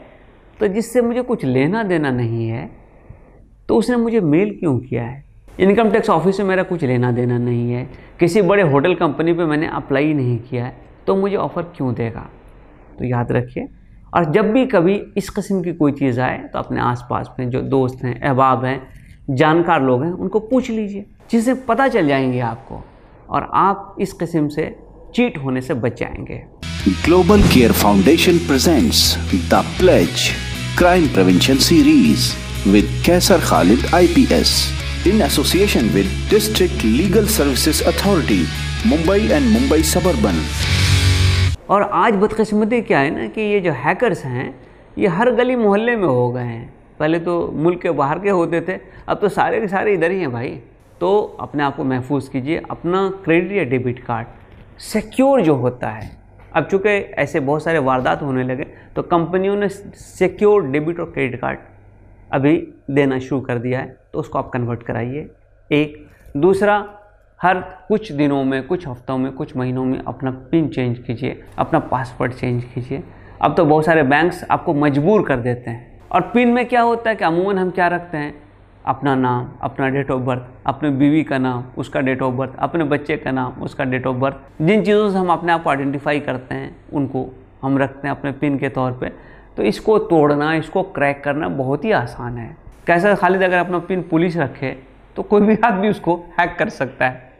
तो 0.59 0.67
जिससे 0.67 1.01
मुझे 1.01 1.21
कुछ 1.21 1.45
लेना 1.45 1.83
देना 1.83 2.11
नहीं 2.11 2.47
है 2.49 2.82
तो 3.69 3.77
उसने 3.77 3.97
मुझे 3.97 4.19
मेल 4.21 4.55
क्यों 4.59 4.77
किया 4.79 5.03
है? 5.03 5.23
इनकम 5.59 5.89
टैक्स 5.91 6.09
ऑफ़िस 6.09 6.37
से 6.37 6.43
मेरा 6.43 6.63
कुछ 6.63 6.83
लेना 6.83 7.11
देना 7.11 7.37
नहीं 7.37 7.71
है। 7.71 7.87
किसी 8.19 8.41
बड़े 8.41 8.63
होटल 8.63 8.95
कंपनी 8.95 9.33
पे 9.33 9.45
मैंने 9.45 9.67
अप्लाई 9.67 10.13
नहीं 10.13 10.37
किया 10.39 10.65
है 10.65 10.75
तो 11.07 11.15
मुझे 11.15 11.35
ऑफ़र 11.35 11.63
क्यों 11.77 11.93
देगा? 11.93 12.29
तो 12.99 13.05
याद 13.05 13.31
रखिए, 13.31 13.67
और 14.13 14.31
जब 14.31 14.51
भी 14.51 14.65
कभी 14.65 14.95
इस 15.17 15.29
किस्म 15.29 15.61
की 15.63 15.73
कोई 15.73 15.91
चीज़ 15.91 16.19
आए 16.21 16.37
तो 16.53 16.59
अपने 16.59 16.81
आसपास 16.81 17.29
में 17.39 17.49
जो 17.49 17.61
दोस्त 17.61 18.03
हैं, 18.03 18.19
अहबाब 18.21 18.65
हैं, 18.65 18.81
जानकार 19.29 19.83
लोग 19.83 20.03
हैं, 20.03 20.11
उनको 20.11 20.39
पूछ 20.39 20.69
लीजिए। 20.69 21.05
जिससे 21.31 21.53
पता 21.53 21.87
चल 21.87 22.07
जाएँगे 22.07 22.39
आपको, 22.39 22.83
और 23.29 23.49
आप 23.53 23.95
इस 24.01 24.13
किस्म 24.13 24.47
से 24.47 24.75
चीट 25.15 25.37
होने 25.37 25.61
से 25.61 25.73
बच 25.73 25.99
जाएँगे। 25.99 26.43
Global 27.05 27.41
care 27.43 27.71
foundation 27.71 28.37
presents 28.47 29.17
the 29.51 29.63
pledge 29.79 30.29
crime 30.77 31.07
prevention 31.07 31.55
series 31.55 32.31
with 32.65 32.85
Qaiser 33.05 33.39
Khalid 33.39 33.79
IPS 33.95 34.51
in 35.07 35.21
association 35.21 35.87
with 35.93 36.05
district 36.29 36.83
legal 36.85 37.25
services 37.27 37.83
authority 37.83 38.39
Mumbai 38.89 39.27
and 39.31 39.49
Mumbai 39.49 39.81
suburban 39.83 40.39
और 41.69 41.81
आज 41.93 42.13
बदकस्मती 42.15 42.81
क्या 42.81 42.99
है 42.99 43.09
ना 43.11 43.27
कि 43.27 43.41
ये 43.41 43.59
जो 43.59 43.71
हैकर्स 43.73 44.23
हैं, 44.25 44.47
ये 44.97 45.07
हर 45.07 45.31
गली 45.31 45.55
मोहल्ले 45.55 45.95
में 45.95 46.07
हो 46.07 46.31
गए 46.31 46.43
हैं। 46.43 46.73
पहले 46.99 47.19
तो 47.19 47.35
मुल्क 47.55 47.81
के 47.81 47.91
बाहर 47.91 48.19
के 48.19 48.29
होते 48.29 48.61
थे, 48.61 48.79
अब 49.07 49.19
तो 49.21 49.29
सारे 49.29 49.59
के 49.61 49.67
सारे 49.67 49.93
इधर 49.93 50.11
ही 50.11 50.19
हैं 50.19 50.31
भाई। 50.31 50.49
तो 51.01 51.37
अपने 51.39 51.63
आप 51.63 51.75
को 51.75 51.83
महफूज 51.83 52.27
कीजिए, 52.27 52.61
अपना 52.71 53.07
क्रेडिट 53.25 53.51
या 53.51 53.63
डेबिट 53.65 54.03
कार्ड 54.05 54.27
सिक्योर 54.83 55.41
जो 55.41 55.55
होता 55.55 55.89
है। 55.89 56.09
अब 56.55 56.67
चूँकि 56.71 56.89
ऐसे 56.89 57.39
बहुत 57.41 57.63
सारे 57.63 57.79
वारदात 57.81 58.21
होने 58.21 58.43
लगे 58.43 58.67
तो 58.95 59.01
कंपनियों 59.03 59.55
ने 59.55 59.69
सिक्योर 59.69 60.71
डेबिट 60.71 60.99
और 60.99 61.11
क्रेडिट 61.11 61.39
कार्ड 61.41 61.59
अभी 62.33 62.67
देना 62.91 63.19
शुरू 63.19 63.41
कर 63.41 63.57
दिया 63.57 63.79
है 63.79 63.97
तो 64.13 64.19
उसको 64.19 64.39
आप 64.39 64.49
कन्वर्ट 64.49 64.83
कराइए। 64.83 65.29
एक, 65.71 66.07
दूसरा, 66.37 66.89
हर 67.41 67.59
कुछ 67.87 68.11
दिनों 68.11 68.43
में, 68.43 68.63
कुछ 68.63 68.87
हफ्तों 68.87 69.17
में, 69.17 69.31
कुछ 69.31 69.55
महीनों 69.57 69.85
में 69.85 69.99
अपना 69.99 70.31
पिन 70.31 70.67
चेंज 70.67 70.99
कीजिए, 70.99 71.43
अपना 71.57 71.79
पासवर्ड 71.79 72.33
चेंज 72.33 72.63
कीजिए। 72.63 73.03
अब 73.41 73.55
तो 73.55 73.65
बहुत 73.65 73.85
सारे 73.85 74.03
बैंक्स 74.03 74.43
आपको 74.51 74.73
मजबूर 74.73 75.23
कर 75.23 75.37
देते 75.37 75.69
हैं। 75.69 76.01
और 76.11 76.21
पिन 76.21 76.49
में 76.49 76.65
क्या 76.65 76.81
होता 76.81 77.09
है 77.09 77.15
कि 77.15 77.23
अमूमन 77.25 77.57
हम 77.57 77.69
क्या 77.69 77.87
रखते 77.87 78.17
हैं? 78.17 78.43
अपना 78.85 79.15
नाम, 79.15 79.49
अपना 79.61 79.89
डेट 79.89 80.11
ऑफ़ 80.11 80.21
बर्थ 80.21 80.41
अपने 80.65 80.89
बीवी 80.89 81.23
का 81.23 81.37
नाम, 81.37 81.63
उसका 81.77 82.01
डेट 82.01 82.21
ऑफ़ 82.21 82.33
बर्थ 82.35 82.51
अपने 82.59 82.83
बच्चे 82.83 83.17
का 83.17 83.31
नाम, 83.31 83.51
उसका 83.53 83.83
डेट 83.83 84.07
ऑफ़ 84.07 84.17
बर्थ 84.17 84.35
जिन 84.61 84.83
चीज़ों 84.83 85.09
से 85.11 85.17
हम 85.17 85.31
अपने 85.31 85.51
आप 85.51 85.63
को 85.63 85.69
आइडेंटिफाई 85.69 86.19
करते 86.19 86.55
हैं, 86.55 86.75
उनको 86.93 87.29
हम 87.61 87.77
रखते 87.77 88.07
हैं 88.07 88.15
अपने 88.15 88.31
पिन 88.31 88.57
के 88.57 88.69
तौर 88.69 88.91
पे। 88.91 89.11
तो 89.57 89.63
इसको 89.63 89.97
तोड़ना, 89.99 90.53
इसको 90.55 90.83
क्रैक 90.83 91.23
करना 91.23 91.49
बहुत 91.49 91.85
ही 91.85 91.91
आसान 91.91 92.37
है। 92.37 92.55
कैसा 92.87 93.13
खालिद 93.15 93.43
अगर 93.43 93.57
अपना 93.57 93.79
पिन 93.79 94.01
पुलिस 94.01 94.37
रखे 94.37 94.75
तो 95.15 95.23
कोई 95.23 95.41
भी 95.41 95.57
आदमी 95.65 95.89
उसको 95.89 96.15
हैक 96.39 96.55
कर 96.59 96.69
सकता 96.71 97.05
है। 97.05 97.31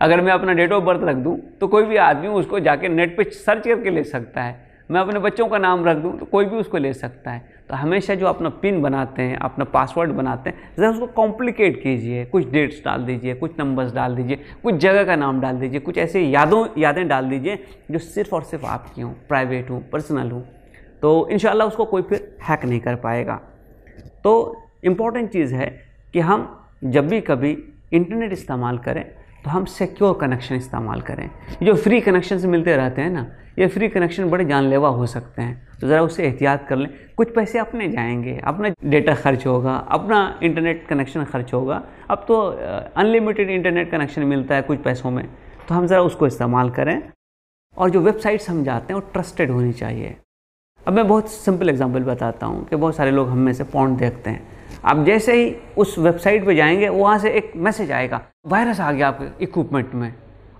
अगर 0.00 0.20
मैं 0.20 0.32
अपना 0.32 0.52
डेट 0.52 0.72
ऑफ़ 0.72 0.84
बर्थ 0.84 1.02
रख 1.04 1.16
दूँ 1.16 1.36
तो 1.60 1.68
कोई 1.68 1.84
भी 1.84 1.96
आदमी 1.98 2.28
उसको 2.30 2.60
जाके 2.60 2.88
नेट 2.88 3.16
पर 3.16 3.30
सर्च 3.32 3.66
करके 3.66 3.90
ले 3.90 4.02
सकता 4.04 4.42
है। 4.42 4.60
मैं 4.90 5.00
अपने 5.00 5.18
बच्चों 5.20 5.46
का 5.48 5.58
नाम 5.58 5.84
रख 5.84 5.96
दूँ 5.96 6.16
तो 6.18 6.26
कोई 6.26 6.44
भी 6.44 6.56
उसको 6.56 6.78
ले 6.78 6.92
सकता 6.92 7.30
है। 7.30 7.50
तो 7.68 7.76
हमेशा 7.76 8.14
जो 8.14 8.26
अपना 8.26 8.48
पिन 8.62 8.80
बनाते 8.82 9.22
हैं, 9.22 9.36
अपना 9.38 9.64
पासवर्ड 9.66 10.10
बनाते 10.10 10.50
हैं, 10.50 10.56
ज़रा 10.76 10.88
उसको 10.90 11.06
कॉम्प्लिकेट 11.08 11.82
कीजिए। 11.82 12.24
कुछ 12.24 12.48
डेट्स 12.50 12.82
डाल 12.84 13.04
दीजिए, 13.04 13.34
कुछ 13.34 13.58
नंबर्स 13.60 13.92
डाल 13.94 14.16
दीजिए, 14.16 14.38
कुछ 14.62 14.74
जगह 14.74 15.04
का 15.04 15.16
नाम 15.16 15.40
डाल 15.40 15.58
दीजिए, 15.58 15.80
कुछ 15.80 15.98
ऐसे 15.98 16.20
यादों, 16.20 16.66
यादें 16.78 17.06
डाल 17.08 17.28
दीजिए 17.28 17.64
जो 17.90 17.98
सिर्फ़ 17.98 18.34
और 18.34 18.42
सिर्फ़ 18.42 18.66
आपकी 18.66 19.02
हों, 19.02 19.12
प्राइवेट 19.28 19.70
हों, 19.70 19.80
पर्सनल 19.92 20.30
हो। 20.30 20.44
तो 21.02 21.28
इन 21.28 21.36
उसको 21.62 21.84
कोई 21.84 22.02
फिर 22.02 22.36
हैक 22.42 22.64
नहीं 22.64 22.80
कर 22.80 22.96
पाएगा। 22.96 23.40
तो 24.24 24.62
इंपॉर्टेंट 24.84 25.30
चीज़ 25.30 25.54
है 25.54 25.66
कि 26.12 26.20
हम 26.20 26.48
जब 26.84 27.08
भी 27.08 27.20
कभी 27.20 27.56
इंटरनेट 27.92 28.32
इस्तेमाल 28.32 28.78
करें 28.78 29.04
तो 29.44 29.50
हम 29.50 29.64
सिक्योर 29.64 30.16
कनेक्शन 30.20 30.54
इस्तेमाल 30.54 31.00
करें। 31.00 31.30
जो 31.62 31.74
फ्री 31.74 32.00
कनेक्शन 32.00 32.38
से 32.38 32.48
मिलते 32.48 32.76
रहते 32.76 33.02
हैं 33.02 33.10
ना, 33.10 33.26
ये 33.58 33.66
फ्री 33.66 33.88
कनेक्शन 33.88 34.30
बड़े 34.30 34.44
जानलेवा 34.44 34.88
हो 34.88 35.06
सकते 35.06 35.42
हैं। 35.42 35.68
तो 35.80 35.88
ज़रा 35.88 36.02
उससे 36.02 36.24
एहतियात 36.24 36.66
कर 36.68 36.76
लें। 36.76 36.88
कुछ 37.16 37.34
पैसे 37.34 37.58
अपने 37.58 37.88
जाएँगे, 37.88 38.38
अपना 38.44 38.68
डेटा 38.84 39.14
खर्च 39.14 39.46
होगा, 39.46 39.74
अपना 39.74 40.38
इंटरनेट 40.42 40.86
कनेक्शन 40.88 41.24
खर्च 41.24 41.52
होगा। 41.54 41.82
अब 42.10 42.24
तो 42.28 42.40
अनलिमिटेड 42.96 43.50
इंटरनेट 43.50 43.90
कनेक्शन 43.90 44.24
मिलता 44.24 44.54
है 44.54 44.62
कुछ 44.62 44.78
पैसों 44.78 45.10
में 45.10 45.26
तो 45.68 45.74
हम 45.74 45.86
ज़रा 45.86 46.02
उसको 46.02 46.26
इस्तेमाल 46.26 46.70
करें। 46.70 47.02
और 47.76 47.90
जो 47.90 48.00
वेबसाइट्स 48.00 48.48
हम 48.50 48.62
जाते 48.64 48.92
हैं, 48.92 49.00
वो 49.00 49.06
ट्रस्टेड 49.12 49.50
होनी 49.50 49.72
चाहिए। 49.72 50.16
अब 50.86 50.92
मैं 50.92 51.06
बहुत 51.08 51.28
सिंपल 51.28 51.68
एग्जांपल 51.68 52.02
बताता 52.04 52.46
हूँ 52.46 52.64
कि 52.68 52.76
बहुत 52.76 52.96
सारे 52.96 53.10
लोग 53.10 53.28
हम 53.28 53.38
में 53.38 53.52
से 53.52 53.64
पॉइंट 53.64 53.98
देखते 53.98 54.30
हैं। 54.30 54.42
आप 54.84 55.04
जैसे 55.06 55.32
ही 55.34 55.54
उस 55.78 55.98
वेबसाइट 55.98 56.46
पे 56.46 56.54
जाएँगे, 56.54 56.88
वहाँ 56.88 57.18
से 57.18 57.30
एक 57.30 57.52
मैसेज 57.56 57.92
आएगा, 57.92 58.20
वायरस 58.46 58.80
आ 58.80 58.90
गया 58.92 59.08
आपके 59.08 59.44
इक्विपमेंट 59.44 59.94
में 59.94 60.12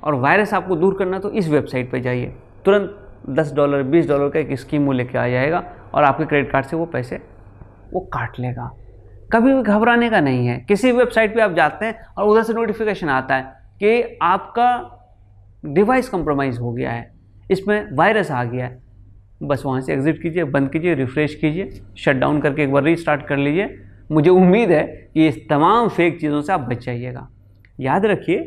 और 0.02 0.14
वायरस 0.14 0.52
आपको 0.54 0.76
दूर 0.76 0.96
करना 0.98 1.18
तो 1.18 1.30
इस 1.30 1.48
वेबसाइट 1.48 1.90
पे 1.92 2.00
जाइए। 2.00 2.26
तुरंत 2.64 3.24
दस 3.30 3.52
डॉलर 3.52 3.82
बीस 3.82 4.08
डॉलर 4.08 4.28
का 4.28 4.38
एक 4.38 4.58
स्कीम 4.58 4.86
वो 4.86 4.92
लेके 4.92 5.18
आ 5.18 5.26
जाएगा 5.28 5.62
और 5.94 6.04
आपके 6.04 6.24
क्रेडिट 6.24 6.52
कार्ड 6.52 6.66
से 6.66 6.76
वो 6.76 6.86
पैसे 6.86 7.20
वो 7.92 8.00
काट 8.14 8.38
लेगा। 8.40 8.70
कभी 9.32 9.54
भी 9.54 9.62
घबराने 9.62 10.10
का 10.10 10.20
नहीं 10.20 10.46
है। 10.46 10.58
किसी 10.58 10.92
वेबसाइट 10.92 11.34
पर 11.34 11.40
आप 11.40 11.54
जाते 11.54 11.86
हैं 11.86 12.04
और 12.18 12.28
उधर 12.28 12.42
से 12.42 12.52
नोटिफिकेशन 12.52 13.08
आता 13.08 13.34
है 13.34 13.42
कि 13.82 14.18
आपका 14.22 14.70
डिवाइस 15.64 16.08
कंप्रोमाइज़ 16.08 16.60
हो 16.60 16.72
गया 16.72 16.90
है, 16.90 17.10
इसमें 17.50 17.96
वायरस 17.96 18.30
आ 18.30 18.44
गया 18.44 18.66
है। 18.66 18.81
बस 19.42 19.62
वहाँ 19.66 19.80
से 19.80 19.92
एग्ज़िट 19.92 20.20
कीजिए, 20.22 20.44
बंद 20.44 20.70
कीजिए 20.70 20.94
रिफ़्रेश 20.94 21.34
कीजिए 21.34 21.70
शट 21.98 22.16
डाउन 22.16 22.40
करके 22.40 22.62
एक 22.62 22.72
बार 22.72 22.82
रीस्टार्ट 22.84 23.26
कर 23.26 23.36
लीजिए। 23.36 23.76
मुझे 24.12 24.30
उम्मीद 24.30 24.70
है 24.70 24.82
कि 25.14 25.26
इस 25.28 25.38
तमाम 25.48 25.88
फेक 25.88 26.20
चीज़ों 26.20 26.40
से 26.42 26.52
आप 26.52 26.60
बच 26.62 26.84
जाइएगा। 26.84 27.28
याद 27.78 28.06
रखिए 28.06 28.38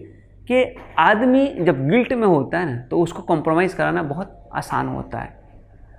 कि 0.47 0.63
आदमी 0.99 1.47
जब 1.59 1.87
गिल्ट 1.89 2.13
में 2.13 2.27
होता 2.27 2.59
है 2.59 2.65
ना 2.65 2.81
तो 2.81 2.99
उसको 3.01 3.21
कॉम्प्रोमाइज़ 3.23 3.75
कराना 3.75 4.03
बहुत 4.03 4.49
आसान 4.55 4.87
होता 4.87 5.19
है। 5.19 5.33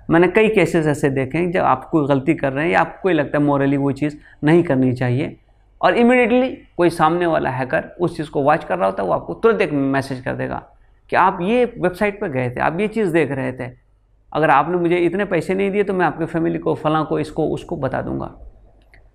मैंने 0.09 0.27
कई 0.27 0.49
केसेस 0.49 0.87
ऐसे 0.87 1.09
देखे 1.09 1.37
हैं, 1.37 1.51
जब 1.51 1.61
आप 1.61 1.89
कोई 1.91 2.07
गलती 2.07 2.33
कर 2.35 2.53
रहे 2.53 2.65
हैं 2.65 2.71
या 2.71 2.79
आपको 2.79 3.09
लगता 3.09 3.37
है 3.37 3.43
मॉरली 3.43 3.77
वो 3.77 3.91
चीज़ 3.93 4.15
नहीं 4.43 4.63
करनी 4.63 4.93
चाहिए 4.93 5.35
और 5.81 5.97
इमिडिएटली 5.97 6.49
कोई 6.77 6.89
सामने 6.91 7.25
वाला 7.25 7.49
हैकर 7.49 7.95
उस 8.01 8.15
चीज़ 8.17 8.29
को 8.29 8.41
वॉच 8.43 8.63
कर 8.63 8.77
रहा 8.77 8.85
होता 8.85 9.03
है, 9.03 9.07
वो 9.09 9.15
आपको 9.15 9.33
तुरंत 9.33 9.61
एक 9.61 9.73
मैसेज 9.73 10.21
कर 10.21 10.35
देगा 10.35 10.63
कि 11.09 11.15
आप 11.15 11.39
ये 11.41 11.65
वेबसाइट 11.77 12.19
पर 12.21 12.29
गए 12.29 12.49
थे, 12.49 12.59
आप 12.59 12.79
ये 12.79 12.87
चीज़ 12.87 13.11
देख 13.13 13.31
रहे 13.31 13.51
थे 13.51 13.67
अगर 14.33 14.49
आपने 14.49 14.77
मुझे 14.77 14.97
इतने 14.97 15.25
पैसे 15.25 15.53
नहीं 15.53 15.71
दिए 15.71 15.83
तो 15.83 15.93
मैं 15.93 16.05
आपके 16.05 16.25
फैमिली 16.25 16.59
को, 16.59 16.75
फलां 16.75 17.03
को, 17.05 17.19
इसको, 17.19 17.47
उसको 17.47 17.77
बता 17.77 18.01
दूँगा। 18.01 18.25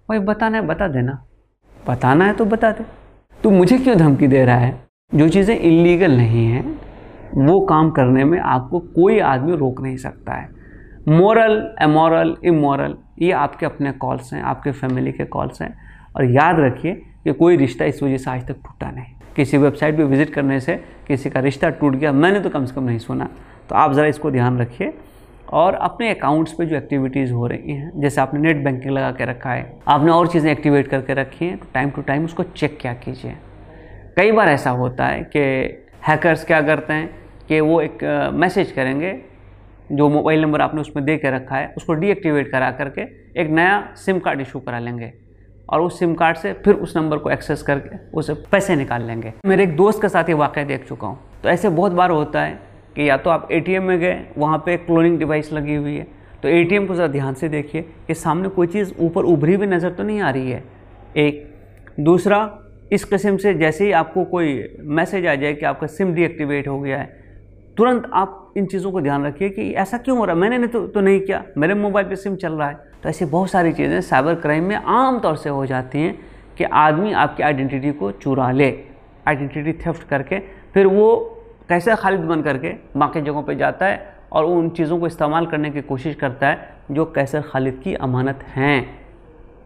भाई, 0.09 0.19
बताना 0.19 0.59
है, 0.59 0.66
बता 0.66 0.88
देना। 0.88 1.25
बताना 1.88 2.25
है 2.25 2.33
तो 2.33 2.45
बता 2.45 2.71
दे। 2.71 2.85
तू 3.42 3.50
मुझे 3.50 3.78
क्यों 3.78 3.97
धमकी 3.97 4.26
दे 4.26 4.45
रहा 4.45 4.57
है? 4.57 4.88
जो 5.14 5.28
चीज़ें 5.28 5.59
इलीगल 5.59 6.12
नहीं 6.12 6.47
हैं, 6.47 6.81
वो 7.35 7.61
काम 7.61 7.90
करने 7.90 8.25
में 8.25 8.38
आपको 8.40 8.78
कोई 8.78 9.19
आदमी 9.19 9.57
रोक 9.57 9.81
नहीं 9.81 9.97
सकता 9.97 10.33
है। 10.33 10.49
मॉरल 11.09 11.75
एमोरल 11.83 12.37
इमोरल 12.45 12.95
ये 13.23 13.33
आपके 13.33 13.66
अपने 13.66 13.92
कॉल्स 13.92 14.33
हैं, 14.33 14.42
आपके 14.42 14.73
फैमिली 14.73 15.12
के 15.12 15.25
कॉल्स 15.25 15.62
हैं। 15.62 15.75
और 16.16 16.25
याद 16.25 16.57
रखिए 16.59 16.92
कि 17.25 17.33
कोई 17.33 17.57
रिश्ता 17.57 17.85
इस 17.85 18.02
वजह 18.02 18.16
से 18.16 18.31
आज 18.31 18.47
तक 18.47 18.54
टूटा 18.54 18.90
नहीं। 18.90 19.12
किसी 19.37 19.59
वेबसाइट 19.59 19.97
पे 19.97 20.04
विज़िट 20.04 20.31
करने 20.31 20.61
से 20.61 20.85
किसी 21.09 21.31
का 21.31 21.40
रिश्ता 21.40 21.71
टूट 21.71 21.95
गया, 21.95 22.12
मैंने 22.12 22.40
तो 22.40 22.50
कम 22.50 22.64
से 22.64 22.75
कम 22.75 22.85
नहीं 22.85 22.99
सुना। 22.99 23.28
तो 23.69 23.75
आप 23.75 23.92
ज़रा 23.92 24.07
इसको 24.07 24.31
ध्यान 24.31 24.59
रखिए। 24.59 24.92
और 25.50 25.75
अपने 25.75 26.11
अकाउंट्स 26.11 26.52
पे 26.52 26.66
जो 26.66 26.76
एक्टिविटीज़ 26.76 27.33
हो 27.33 27.47
रही 27.47 27.73
हैं, 27.73 27.90
जैसे 28.00 28.21
आपने 28.21 28.40
नेट 28.40 28.62
बैंकिंग 28.64 28.92
लगा 28.92 29.11
के 29.11 29.25
रखा 29.25 29.50
है, 29.50 29.73
आपने 29.88 30.11
और 30.12 30.28
चीज़ें 30.28 30.50
एक्टिवेट 30.52 30.88
करके 30.88 31.14
रखी 31.14 31.45
हैं 31.45 31.59
तो 31.59 31.66
टाइम 31.75 31.90
टू 31.90 32.02
टाइम 32.02 32.25
उसको 32.25 32.42
चेक 32.45 32.78
क्या 32.81 32.92
कीजिए। 32.95 33.35
कई 34.16 34.33
बार 34.33 34.49
ऐसा 34.49 34.71
होता 34.73 35.07
है 35.07 35.23
कि 35.26 35.40
हैकर्स 36.07 36.45
क्या 36.45 36.61
करते 36.62 36.92
हैं 36.92 37.11
कि 37.49 37.61
वो 37.61 37.81
एक 37.81 38.04
मैसेज 38.35 38.73
करेंगे, 38.73 39.14
जो 39.92 40.09
मोबाइल 40.09 40.42
नंबर 40.42 40.61
आपने 40.61 40.81
उसमें 40.81 41.04
दे 41.04 41.16
के 41.16 41.31
रखा 41.31 41.57
है, 41.57 41.73
उसको 41.76 41.95
डीएक्टिवेट 41.95 42.50
करा 42.52 42.71
करके 42.73 43.02
एक 43.40 43.50
नया 43.50 43.83
सिम 43.97 44.19
कार्ड 44.19 44.40
इशू 44.40 44.61
करा 44.61 44.78
लेंगे। 44.78 45.12
और 45.69 45.81
उस 45.81 45.99
सिम 45.99 46.14
कार्ड 46.14 46.37
से 46.37 46.52
फिर 46.54 46.75
उस 46.76 46.97
नंबर 46.97 47.19
को 47.19 47.31
एक्सेस 47.31 47.62
करके 47.62 47.97
उसे 48.12 48.35
पैसे 48.52 48.76
निकाल 48.76 49.02
लेंगे। 49.02 49.33
मेरे 49.47 49.62
एक 49.62 49.76
दोस्त 49.76 50.02
के 50.02 50.09
साथ 50.09 50.28
ये 50.28 50.35
वाक़ 50.37 50.59
देख 50.61 50.88
चुका 50.88 51.07
हूँ। 51.07 51.19
तो 51.42 51.49
ऐसे 51.49 51.69
बहुत 51.71 51.92
बार 51.92 52.11
होता 52.11 52.42
है 52.42 52.59
कि 52.96 53.08
या 53.08 53.16
तो 53.16 53.30
आप 53.30 53.49
एटीएम 53.52 53.82
में 53.82 53.99
गए 54.00 54.18
वहाँ 54.38 54.58
पे 54.58 54.76
क्लोनिंग 54.76 55.18
डिवाइस 55.18 55.52
लगी 55.52 55.75
हुई 55.75 55.96
है। 55.96 56.06
तो 56.42 56.49
एटीएम 56.49 56.87
को 56.87 56.94
ज़रा 56.94 57.06
ध्यान 57.06 57.34
से 57.34 57.49
देखिए 57.49 57.82
कि 58.06 58.14
सामने 58.14 58.49
कोई 58.49 58.66
चीज़ 58.66 58.92
ऊपर 59.00 59.25
उभरी 59.25 59.54
हुई 59.54 59.66
नज़र 59.66 59.90
तो 59.90 60.02
नहीं 60.02 60.20
आ 60.20 60.30
रही 60.30 60.50
है। 60.50 60.62
एक। 61.16 61.49
दूसरा 62.00 62.58
इस 62.92 63.04
किस्म 63.04 63.37
से 63.37 63.54
जैसे 63.54 63.84
ही 63.84 63.92
आपको 63.92 64.25
कोई 64.25 64.76
मैसेज 64.80 65.26
आ 65.26 65.34
जाए 65.34 65.52
कि 65.54 65.66
आपका 65.66 65.87
सिम 65.87 66.12
डीएक्टिवेट 66.14 66.68
हो 66.68 66.78
गया 66.80 66.99
है 66.99 67.20
तुरंत 67.76 68.11
आप 68.14 68.52
इन 68.56 68.66
चीज़ों 68.66 68.90
को 68.92 69.00
ध्यान 69.00 69.25
रखिए 69.26 69.49
कि 69.49 69.70
ऐसा 69.72 69.99
क्यों 69.99 70.16
हो 70.18 70.25
रहा 70.25 70.34
है? 70.34 70.40
मैंने 70.40 70.66
तो, 70.66 70.87
तो 70.87 71.00
नहीं 71.00 71.20
किया। 71.20 71.42
मेरे 71.58 71.75
मोबाइल 71.75 72.06
पे 72.06 72.16
सिम 72.16 72.34
चल 72.37 72.52
रहा 72.52 72.68
है। 72.68 72.75
तो 73.02 73.08
ऐसी 73.08 73.25
बहुत 73.25 73.50
सारी 73.50 73.72
चीज़ें 73.72 74.00
साइबर 74.00 74.34
क्राइम 74.34 74.64
में 74.64 74.76
आम 74.76 75.18
तौर 75.20 75.37
से 75.37 75.50
हो 75.50 75.64
जाती 75.66 75.99
हैं 75.99 76.18
कि 76.58 76.64
आदमी 76.64 77.12
आपकी 77.14 77.42
आइडेंटिटी 77.42 77.92
को 77.92 78.11
चुरा 78.12 78.50
ले 78.50 78.68
आइडेंटिटी 79.28 79.72
थेफ्ट 79.78 80.08
करके। 80.08 80.38
फिर 80.75 80.87
वो 80.87 81.31
कैसे 81.72 81.94
खालिद 81.96 82.20
बन 82.20 82.42
करके 82.42 82.72
बाकी 82.96 83.20
जगहों 83.20 83.42
पे 83.42 83.54
जाता 83.54 83.86
है 83.86 84.00
और 84.32 84.44
उन 84.44 84.68
चीज़ों 84.70 84.98
को 84.98 85.06
इस्तेमाल 85.06 85.46
करने 85.46 85.70
की 85.70 85.80
कोशिश 85.82 86.14
करता 86.14 86.48
है 86.48 86.70
जो 86.90 87.04
कैसर 87.04 87.40
खालिद 87.42 87.80
की 87.84 87.94
अमानत 87.96 88.42
हैं, 88.48 88.98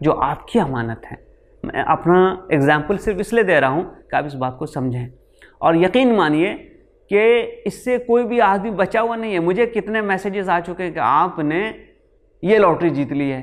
जो 0.03 0.11
आपकी 0.11 0.59
अमानत 0.59 1.01
हैं। 1.05 1.17
मैं 1.63 1.83
अपना 1.85 2.47
एग्ज़ाम्पल 2.53 2.97
सिर्फ़ 2.97 3.19
इसलिए 3.19 3.43
दे 3.43 3.59
रहा 3.59 3.69
हूँ 3.69 3.83
कि 3.83 4.17
आप 4.17 4.25
इस 4.25 4.33
बात 4.35 4.55
को 4.59 4.65
समझें। 4.65 5.07
और 5.61 5.77
यकीन 5.77 6.15
मानिए 6.15 6.53
कि 7.11 7.39
इससे 7.67 7.97
कोई 7.97 8.23
भी 8.23 8.39
आदमी 8.39 8.71
बचा 8.73 9.01
हुआ 9.01 9.15
नहीं 9.15 9.33
है। 9.33 9.39
मुझे 9.39 9.65
कितने 9.65 10.01
मैसेजेस 10.01 10.49
आ 10.49 10.59
चुके 10.59 10.83
हैं 10.83 10.93
कि 10.93 10.99
आपने 10.99 11.61
ये 12.43 12.57
लॉटरी 12.57 12.89
जीत 12.89 13.11
ली 13.13 13.29
है। 13.29 13.41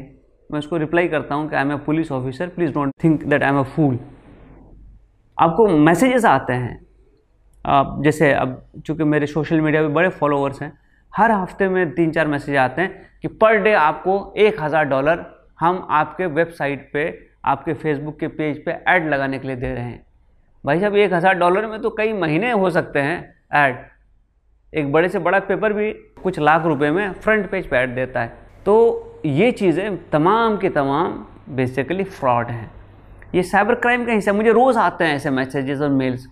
मैं 0.50 0.59
उसको 0.59 0.76
रिप्लाई 0.76 1.09
करता 1.09 1.35
हूँ 1.35 1.49
कि 1.49 1.56
I 1.56 1.62
am 1.62 1.73
a 1.73 1.76
police 1.76 2.12
officer 2.12 2.49
please 2.49 2.73
don't 2.73 2.92
think 3.04 3.25
that 3.25 3.42
I 3.42 3.49
am 3.49 3.61
a 3.61 3.62
fool 3.76 3.99
आपको 5.38 5.66
मैसेजेस 5.66 6.25
आते 6.25 6.52
हैं 6.52 6.84
जैसे 7.64 8.33
अब 8.33 8.62
चूँकि 8.87 9.04
मेरे 9.04 9.26
सोशल 9.26 9.61
मीडिया 9.61 9.83
पे 9.83 9.88
बड़े 9.90 10.09
फॉलोअर्स 10.11 10.62
हैं, 10.62 10.73
हर 11.12 11.30
हफ़्ते 11.33 11.68
में 11.68 11.94
तीन 11.94 12.11
चार 12.12 12.26
मैसेज 12.28 12.56
आते 12.56 12.83
हैं 12.83 13.11
कि 13.23 13.28
पर 13.30 13.56
डे 13.59 13.73
आपको 13.75 14.35
एक 14.38 14.61
हज़ार 14.61 14.85
डॉलर 14.85 15.25
हम 15.61 15.87
आपके 15.90 16.26
वेबसाइट 16.28 16.90
पे, 16.92 17.28
आपके 17.44 17.75
फेसबुक 17.75 18.18
के 18.21 18.28
पेज 18.28 18.64
पे 18.64 18.73
ऐड 18.88 19.09
लगाने 19.09 19.38
के 19.38 19.49
लिए 19.49 19.56
दे 19.56 19.73
रहे 19.75 19.85
हैं। 19.85 20.04
भाई 20.64 20.80
साहब, 20.80 20.97
एक 20.97 21.12
हज़ार 21.12 21.35
डॉलर 21.35 21.66
में 21.66 21.80
तो 21.83 21.90
कई 21.90 22.12
महीने 22.14 22.50
हो 22.52 22.71
सकते 22.71 22.99
हैं 22.99 23.35
ऐड 23.54 23.76
एक 24.73 24.92
बड़े 24.92 25.09
से 25.09 25.18
बड़ा 25.21 25.38
पेपर 25.40 25.73
भी 25.73 25.90
कुछ 26.23 26.38
लाख 26.38 26.64
रुपए 26.66 26.90
में 26.90 27.12
फ्रंट 27.14 27.50
पेज 27.50 27.66
पर 27.68 27.76
ऐड 27.76 27.94
देता 27.94 28.21
है। 28.21 28.33
तो 28.66 29.21
ये 29.26 29.50
चीज़ें 29.52 29.97
तमाम 30.11 30.56
के 30.56 30.68
तमाम 30.71 31.25
बेसिकली 31.50 32.04
फ्रॉड 32.04 32.49
हैं। 32.49 32.71
ये 33.35 33.42
साइबर 33.42 33.75
क्राइम 33.75 34.04
का 34.06 34.12
हिस्सा, 34.12 34.33
मुझे 34.33 34.52
रोज़ 34.52 34.78
आते 34.78 35.04
हैं 35.04 35.14
ऐसे 35.16 35.30
मैसेजेस 35.30 35.80
और 35.80 35.90
मेल्स 35.90 36.26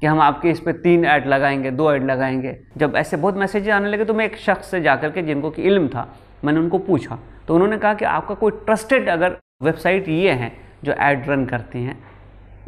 कि 0.00 0.06
हम 0.06 0.20
आपके 0.20 0.50
इस 0.50 0.60
पर 0.60 0.72
तीन 0.72 1.04
ऐड 1.04 1.26
लगाएँगे 1.26 1.70
दो 1.70 1.92
ऐड 1.92 2.04
लगाएँगे। 2.04 2.56
जब 2.76 2.96
ऐसे 2.96 3.16
बहुत 3.16 3.36
मैसेजेस 3.36 3.74
आने 3.74 3.88
लगे 3.88 4.04
तो 4.04 4.14
मैं 4.14 4.24
एक 4.24 4.36
शख्स 4.36 4.70
से 4.70 4.80
जाकर 4.80 5.10
के 5.10 5.22
जिनको 5.22 5.50
कि 5.50 5.62
इल्म 5.62 5.88
था 5.88 6.08
मैंने 6.44 6.60
उनको 6.60 6.78
पूछा। 6.80 7.18
तो 7.48 7.54
उन्होंने 7.54 7.78
कहा 7.78 7.94
कि 7.94 8.04
आपका 8.04 8.34
कोई 8.34 8.50
ट्रस्टेड 8.66 9.08
अगर 9.08 9.36
वेबसाइट 9.62 10.08
ये 10.08 10.30
हैं 10.32 10.52
जो 10.84 10.92
ऐड 10.92 11.28
रन 11.30 11.44
करती 11.44 11.82
हैं 11.82 11.98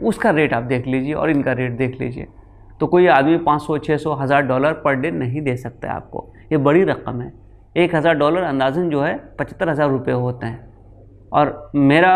उसका 0.01 0.31
रेट 0.31 0.53
आप 0.55 0.63
देख 0.63 0.87
लीजिए 0.87 1.15
और 1.15 1.31
इनका 1.31 1.53
रेट 1.53 1.73
देख 1.73 2.01
लीजिए। 2.01 2.27
तो 2.81 2.87
कोई 2.87 3.07
आदमी 3.09 3.37
500, 3.39 3.79
600, 3.79 4.15
हज़ार 4.15 4.43
डॉलर 4.43 4.73
पर 4.75 4.95
डे 4.95 5.11
नहीं 5.11 5.41
दे 5.43 5.57
सकता 5.57 5.93
आपको। 5.93 6.33
ये 6.53 6.59
बड़ी 6.59 6.83
रकम 6.85 7.21
है। 7.21 7.33
एक 7.77 7.95
हज़ार 7.95 8.15
डॉलर 8.15 8.43
अंदाजन 8.43 8.89
जो 8.91 9.03
है 9.03 9.17
पचहत्तर 9.39 9.69
हज़ार 9.69 9.89
रुपये 9.91 10.15
होते 10.15 10.47
हैं। 10.47 11.29
और 11.33 11.71
मेरा 11.75 12.13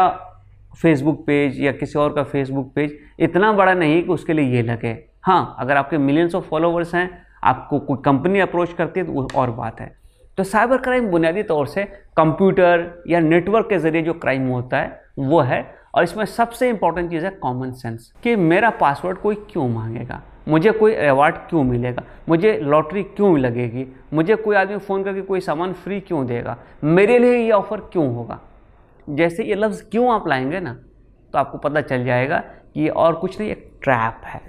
फेसबुक 0.75 1.25
पेज 1.26 1.61
या 1.61 1.73
किसी 1.73 1.99
और 1.99 2.12
का 2.12 2.23
फेसबुक 2.23 2.73
पेज 2.75 2.99
इतना 3.21 3.52
बड़ा 3.52 3.75
नहीं 3.75 4.02
कि 4.02 4.12
उसके 4.12 4.33
लिए 4.33 4.55
ये 4.57 4.62
लगे। 4.62 4.97
हाँ 5.23 5.57
अगर 5.59 5.76
आपके 5.76 5.99
मिलियंस 5.99 6.35
ऑफ़ 6.35 6.45
फॉलोवर्स 6.45 6.95
हैं, 6.95 7.11
आपको 7.45 7.79
कोई 7.79 7.97
कंपनी 8.05 8.41
अप्रोच 8.41 8.73
करती 8.73 9.00
है 9.00 9.07
तो 9.07 9.12
वो 9.12 9.29
और 9.37 9.50
बात 9.50 9.81
है। 9.81 9.97
तो 10.38 10.45
साइबर 10.45 10.76
क्राइम 10.76 11.07
बुनियादी 11.07 11.43
तौर 11.43 11.67
से 11.67 11.85
कंप्यूटर 12.17 13.02
या 13.09 13.21
नेटवर्क 13.21 13.69
के 13.69 13.79
ज़रिए 13.79 14.02
जो 14.02 14.12
क्राइम 14.12 14.49
होता 14.49 14.79
है, 14.79 15.00
वो 15.19 15.41
है। 15.41 15.75
और 15.95 16.05
इसमें 16.05 16.25
सबसे 16.25 16.69
इंपॉर्टेंट 16.69 17.11
चीज़ 17.11 17.25
है 17.25 17.31
कॉमन 17.31 17.73
सेंस 17.73 18.12
कि 18.23 18.37
मेरा 18.37 18.71
पासवर्ड 18.71 19.19
कोई 19.19 19.35
क्यों 19.35 19.69
मांगेगा? 19.69 20.23
मुझे 20.49 20.71
कोई 20.71 20.95
अवार्ड 20.95 21.35
क्यों 21.35 21.62
मिलेगा? 21.64 22.02
मुझे 22.29 22.59
लॉटरी 22.62 23.02
क्यों 23.02 23.38
लगेगी? 23.38 23.87
मुझे 24.12 24.37
कोई 24.37 24.57
आदमी 24.57 24.76
फ़ोन 24.76 25.05
करके 25.05 25.23
कोई 25.23 25.41
सामान 25.41 25.73
फ्री 25.73 26.00
क्यों 26.00 26.26
देगा? 26.26 26.57
मेरे 26.85 27.19
लिए 27.19 27.37
ये 27.37 27.50
ऑफ़र 27.50 27.81
क्यों 27.81 28.14
होगा? 28.14 28.41
जैसे 29.06 29.44
ये 29.44 29.54
लफ्ज़ 29.54 29.82
क्यों 29.82 30.12
आप 30.12 30.28
लाएँगे 30.28 30.61
ना 30.61 30.73
तो 31.35 31.38
आपको 31.38 31.59
पता 31.59 31.80
चल 31.80 32.04
जाएगा 32.04 32.38
कि 32.38 32.80
ये 32.80 32.88
और 32.88 33.14
कुछ 33.14 33.38
नहीं, 33.40 33.50
एक 33.50 33.71
ट्रैप 33.82 34.21
है, 34.25 34.40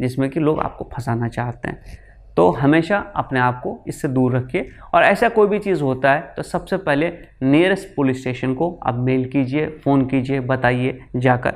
जिसमें 0.00 0.28
कि 0.30 0.40
लोग 0.40 0.60
आपको 0.60 0.88
फंसाना 0.92 1.28
चाहते 1.28 1.68
हैं। 1.68 2.06
तो 2.36 2.50
हमेशा 2.50 2.98
अपने 3.16 3.40
आप 3.40 3.60
को 3.64 3.78
इससे 3.88 4.08
दूर 4.08 4.36
रखिए 4.36 4.68
और 4.94 5.02
ऐसा 5.02 5.28
कोई 5.28 5.48
भी 5.48 5.58
चीज़ 5.58 5.82
होता 5.82 6.12
है 6.12 6.20
तो 6.36 6.42
सबसे 6.42 6.76
पहले 6.78 7.12
नियरेस्ट 7.42 7.88
पुलिस 7.96 8.20
स्टेशन 8.20 8.54
को 8.54 8.70
आप 8.86 8.94
मेल 8.96 9.24
कीजिए 9.24 9.66
फ़ोन 9.84 10.06
कीजिए, 10.06 10.40
बताइए 10.40 10.98
जाकर। 11.16 11.54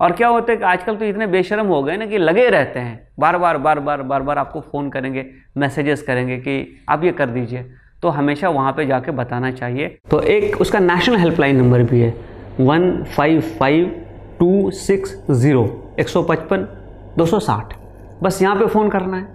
और 0.00 0.12
क्या 0.12 0.28
होता 0.28 0.52
है 0.52 0.56
कि 0.58 0.64
आजकल 0.64 0.96
तो 0.96 1.04
इतने 1.04 1.26
बेशरम 1.26 1.66
हो 1.66 1.82
गए 1.82 1.96
ना 1.96 2.06
कि 2.06 2.18
लगे 2.18 2.48
रहते 2.48 2.80
हैं। 2.80 3.08
बार 3.18 3.38
बार 3.38 3.58
बार 3.58 3.80
बार 3.80 4.02
बार 4.02 4.22
बार 4.22 4.38
आपको 4.38 4.60
फ़ोन 4.62 4.88
करेंगे 4.90 5.24
मैसेजेस 5.56 6.02
करेंगे 6.02 6.38
कि 6.38 6.84
आप 6.88 7.04
ये 7.04 7.12
कर 7.12 7.30
दीजिए। 7.30 7.70
तो 8.02 8.08
हमेशा 8.08 8.48
वहाँ 8.48 8.72
पे 8.72 8.86
जाके 8.86 9.10
बताना 9.10 9.50
चाहिए। 9.50 9.98
तो 10.10 10.20
एक 10.20 10.60
उसका 10.60 10.78
नेशनल 10.78 11.16
हेल्पलाइन 11.16 11.56
नंबर 11.56 11.82
भी 11.82 12.00
है। 12.00 12.14
One 12.60 13.04
five 13.04 13.40
five 13.40 14.04
two 14.38 14.70
six 14.70 15.24
zero. 15.30 15.94
एक 16.00 16.08
सौ 16.08 16.22
पचपन, 16.22 16.68
दो 17.18 17.26
सौ 17.26 17.38
साठ। 17.38 17.74
बस 18.22 18.42
यहाँ 18.42 18.56
पे 18.56 18.66
फ़ोन 18.66 18.88
करना 18.88 19.16
है। 19.16 19.28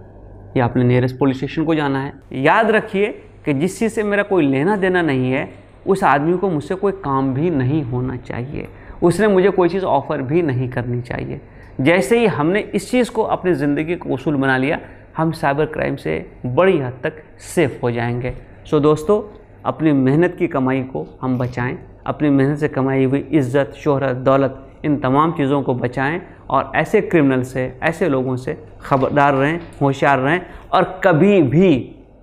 या 0.58 0.66
अपने 0.66 0.84
नियरेस्ट 0.84 1.20
पुलिस 1.20 1.38
स्टेशन 1.38 1.64
को 1.64 1.76
जाना 1.76 2.00
है। 2.00 2.14
याद 2.34 2.72
रखिए 2.72 3.08
कि 3.46 3.54
जिस 3.54 3.80
चीज़ 3.80 3.94
से 3.94 4.04
मेरा 4.04 4.24
कोई 4.24 4.48
लेना 4.48 4.76
देना 4.76 5.02
नहीं 5.02 5.32
है, 5.32 5.50
उस 5.88 6.04
आदमी 6.04 6.38
को 6.38 6.50
मुझसे 6.50 6.76
कोई 6.76 6.92
काम 6.92 7.34
भी 7.34 7.50
नहीं 7.50 7.84
होना 7.84 8.16
चाहिए। 8.16 8.68
उसने 9.04 9.28
मुझे 9.28 9.50
कोई 9.50 9.70
चीज़ 9.70 9.86
ऑफ़र 9.86 10.22
भी 10.22 10.42
नहीं 10.42 10.70
करनी 10.70 11.02
चाहिए। 11.02 11.42
जैसे 11.82 12.20
ही 12.20 12.26
हमने 12.26 12.60
इस 12.60 12.92
चीज़ 12.92 13.12
को 13.12 13.24
अपनी 13.24 13.54
ज़िंदगी 13.54 13.96
को 13.96 14.10
उसूल 14.10 14.36
बना 14.36 14.58
लिया, 14.58 14.80
हम 15.18 15.32
साइबर 15.32 15.66
क्राइम 15.66 15.96
से 15.96 16.32
बड़ी 16.46 16.78
हद 16.78 16.94
तक 17.04 17.14
सेफ़ 17.40 17.82
हो 17.84 17.92
जाएँगे। 17.92 18.34
सो 18.68 18.80
दोस्तों, 18.80 19.22
अपनी 19.66 19.92
मेहनत 19.94 20.36
की 20.40 20.48
कमाई 20.48 20.82
को 20.84 21.06
हम 21.22 21.38
बचाएँ, 21.38 21.78
अपनी 22.06 22.30
मेहनत 22.30 22.58
से 22.60 22.68
कमाई 22.68 23.04
हुई 23.04 23.20
इज़्ज़त, 23.20 23.74
शोहरत, 23.74 24.16
दौलत, 24.18 24.58
इन 24.86 24.98
तमाम 24.98 25.32
चीज़ों 25.34 25.62
को 25.64 25.74
बचाएँ 25.74 26.20
और 26.50 26.72
ऐसे 26.76 27.02
क्रिमिनल 27.02 27.44
से, 27.44 27.62
ऐसे 27.84 28.10
लोगों 28.10 28.36
से 28.36 28.58
खबरदार 28.82 29.34
रहें, 29.34 29.60
होशियार 29.82 30.20
रहें 30.20 30.42
और 30.74 30.84
कभी 31.04 31.42
भी 31.44 31.70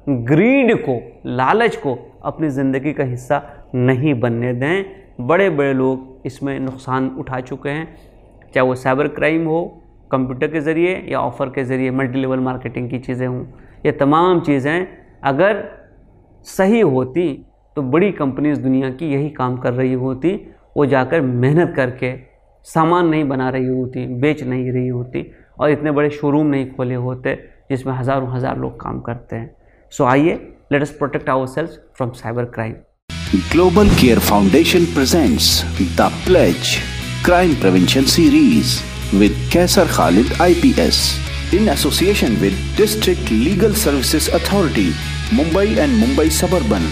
ग्रीड 0.09 0.75
को, 0.79 0.99
लालच 1.27 1.77
को 1.77 1.97
अपनी 2.25 2.49
ज़िंदगी 2.49 2.93
का 2.93 3.05
हिस्सा 3.05 3.43
नहीं 3.75 4.15
बनने 4.21 4.53
दें। 4.55 4.85
बड़े 5.21 5.49
बड़े 5.51 5.73
लोग 5.75 6.27
इसमें 6.27 6.59
नुकसान 6.61 7.09
उठा 7.19 7.41
चुके 7.41 7.71
हैं, 7.71 7.87
चाहे 8.55 8.67
वो 8.67 8.75
साइबर 8.75 9.09
क्राइम 9.11 9.47
हो 9.47 9.63
कंप्यूटर 10.11 10.47
के 10.47 10.61
ज़रिए 10.61 10.95
या 11.09 11.21
ऑफ़र 11.21 11.49
के 11.49 11.65
ज़रिए 11.65 11.91
मल्टी 11.93 12.21
लेवल 12.21 12.41
मार्केटिंग 12.41 12.91
की 12.91 12.99
चीज़ें 12.99 13.27
हों। 13.27 13.43
ये 13.87 13.93
तमाम 13.95 14.41
चीज़ें 14.41 14.87
अगर 15.23 15.63
सही 16.47 16.81
होती 16.83 17.33
तो 17.77 17.83
बड़ी 17.85 18.11
कंपनीज़ 18.13 18.61
दुनिया 18.61 18.91
की 18.91 19.13
यही 19.13 19.29
काम 19.33 19.57
कर 19.59 19.73
रही 19.73 19.93
होती। 19.95 20.35
वो 20.77 20.87
जाकर 20.87 21.21
मेहनत 21.21 21.73
करके 21.77 22.13
सामान 22.67 23.09
नहीं 23.09 23.25
बना 23.29 23.49
रही 23.51 23.67
होती, 23.67 24.07
बेच 24.07 24.43
नहीं 24.43 24.71
रही 24.73 24.89
होती 24.89 25.31
और 25.61 25.71
इतने 25.71 25.91
बड़े 25.91 26.11
शोरूम 26.11 26.47
नहीं 26.47 26.71
खोले 26.71 26.95
होते, 26.97 27.35
जिसमें 27.71 27.93
हज़ारों 27.95 28.33
हज़ार 28.35 28.59
लोग 28.59 28.81
काम 28.81 29.01
करते 29.01 29.37
हैं। 29.37 29.55
सो 29.93 30.05
आइए 30.05 30.35
let 30.73 30.83
us 30.83 30.91
protect 30.99 31.29
our 31.31 31.47
selves 31.47 31.79
from 31.97 32.11
cyber 32.15 32.45
crime 32.55 32.75
global 33.53 33.89
care 34.01 34.19
foundation 34.21 34.85
presents 34.95 35.49
the 35.99 36.11
pledge 36.27 36.77
crime 37.25 37.55
prevention 37.61 38.05
series 38.11 38.79
with 39.17 39.33
Qaiser 39.53 39.87
Khalid 39.89 40.33
IPS 40.43 41.01
in 41.55 41.69
association 41.69 42.37
with 42.41 42.55
district 42.77 43.31
legal 43.33 43.73
services 43.81 44.31
authority 44.33 44.91
Mumbai 45.31 45.79
and 45.79 45.97
Mumbai 46.01 46.31
Suburban. 46.31 46.83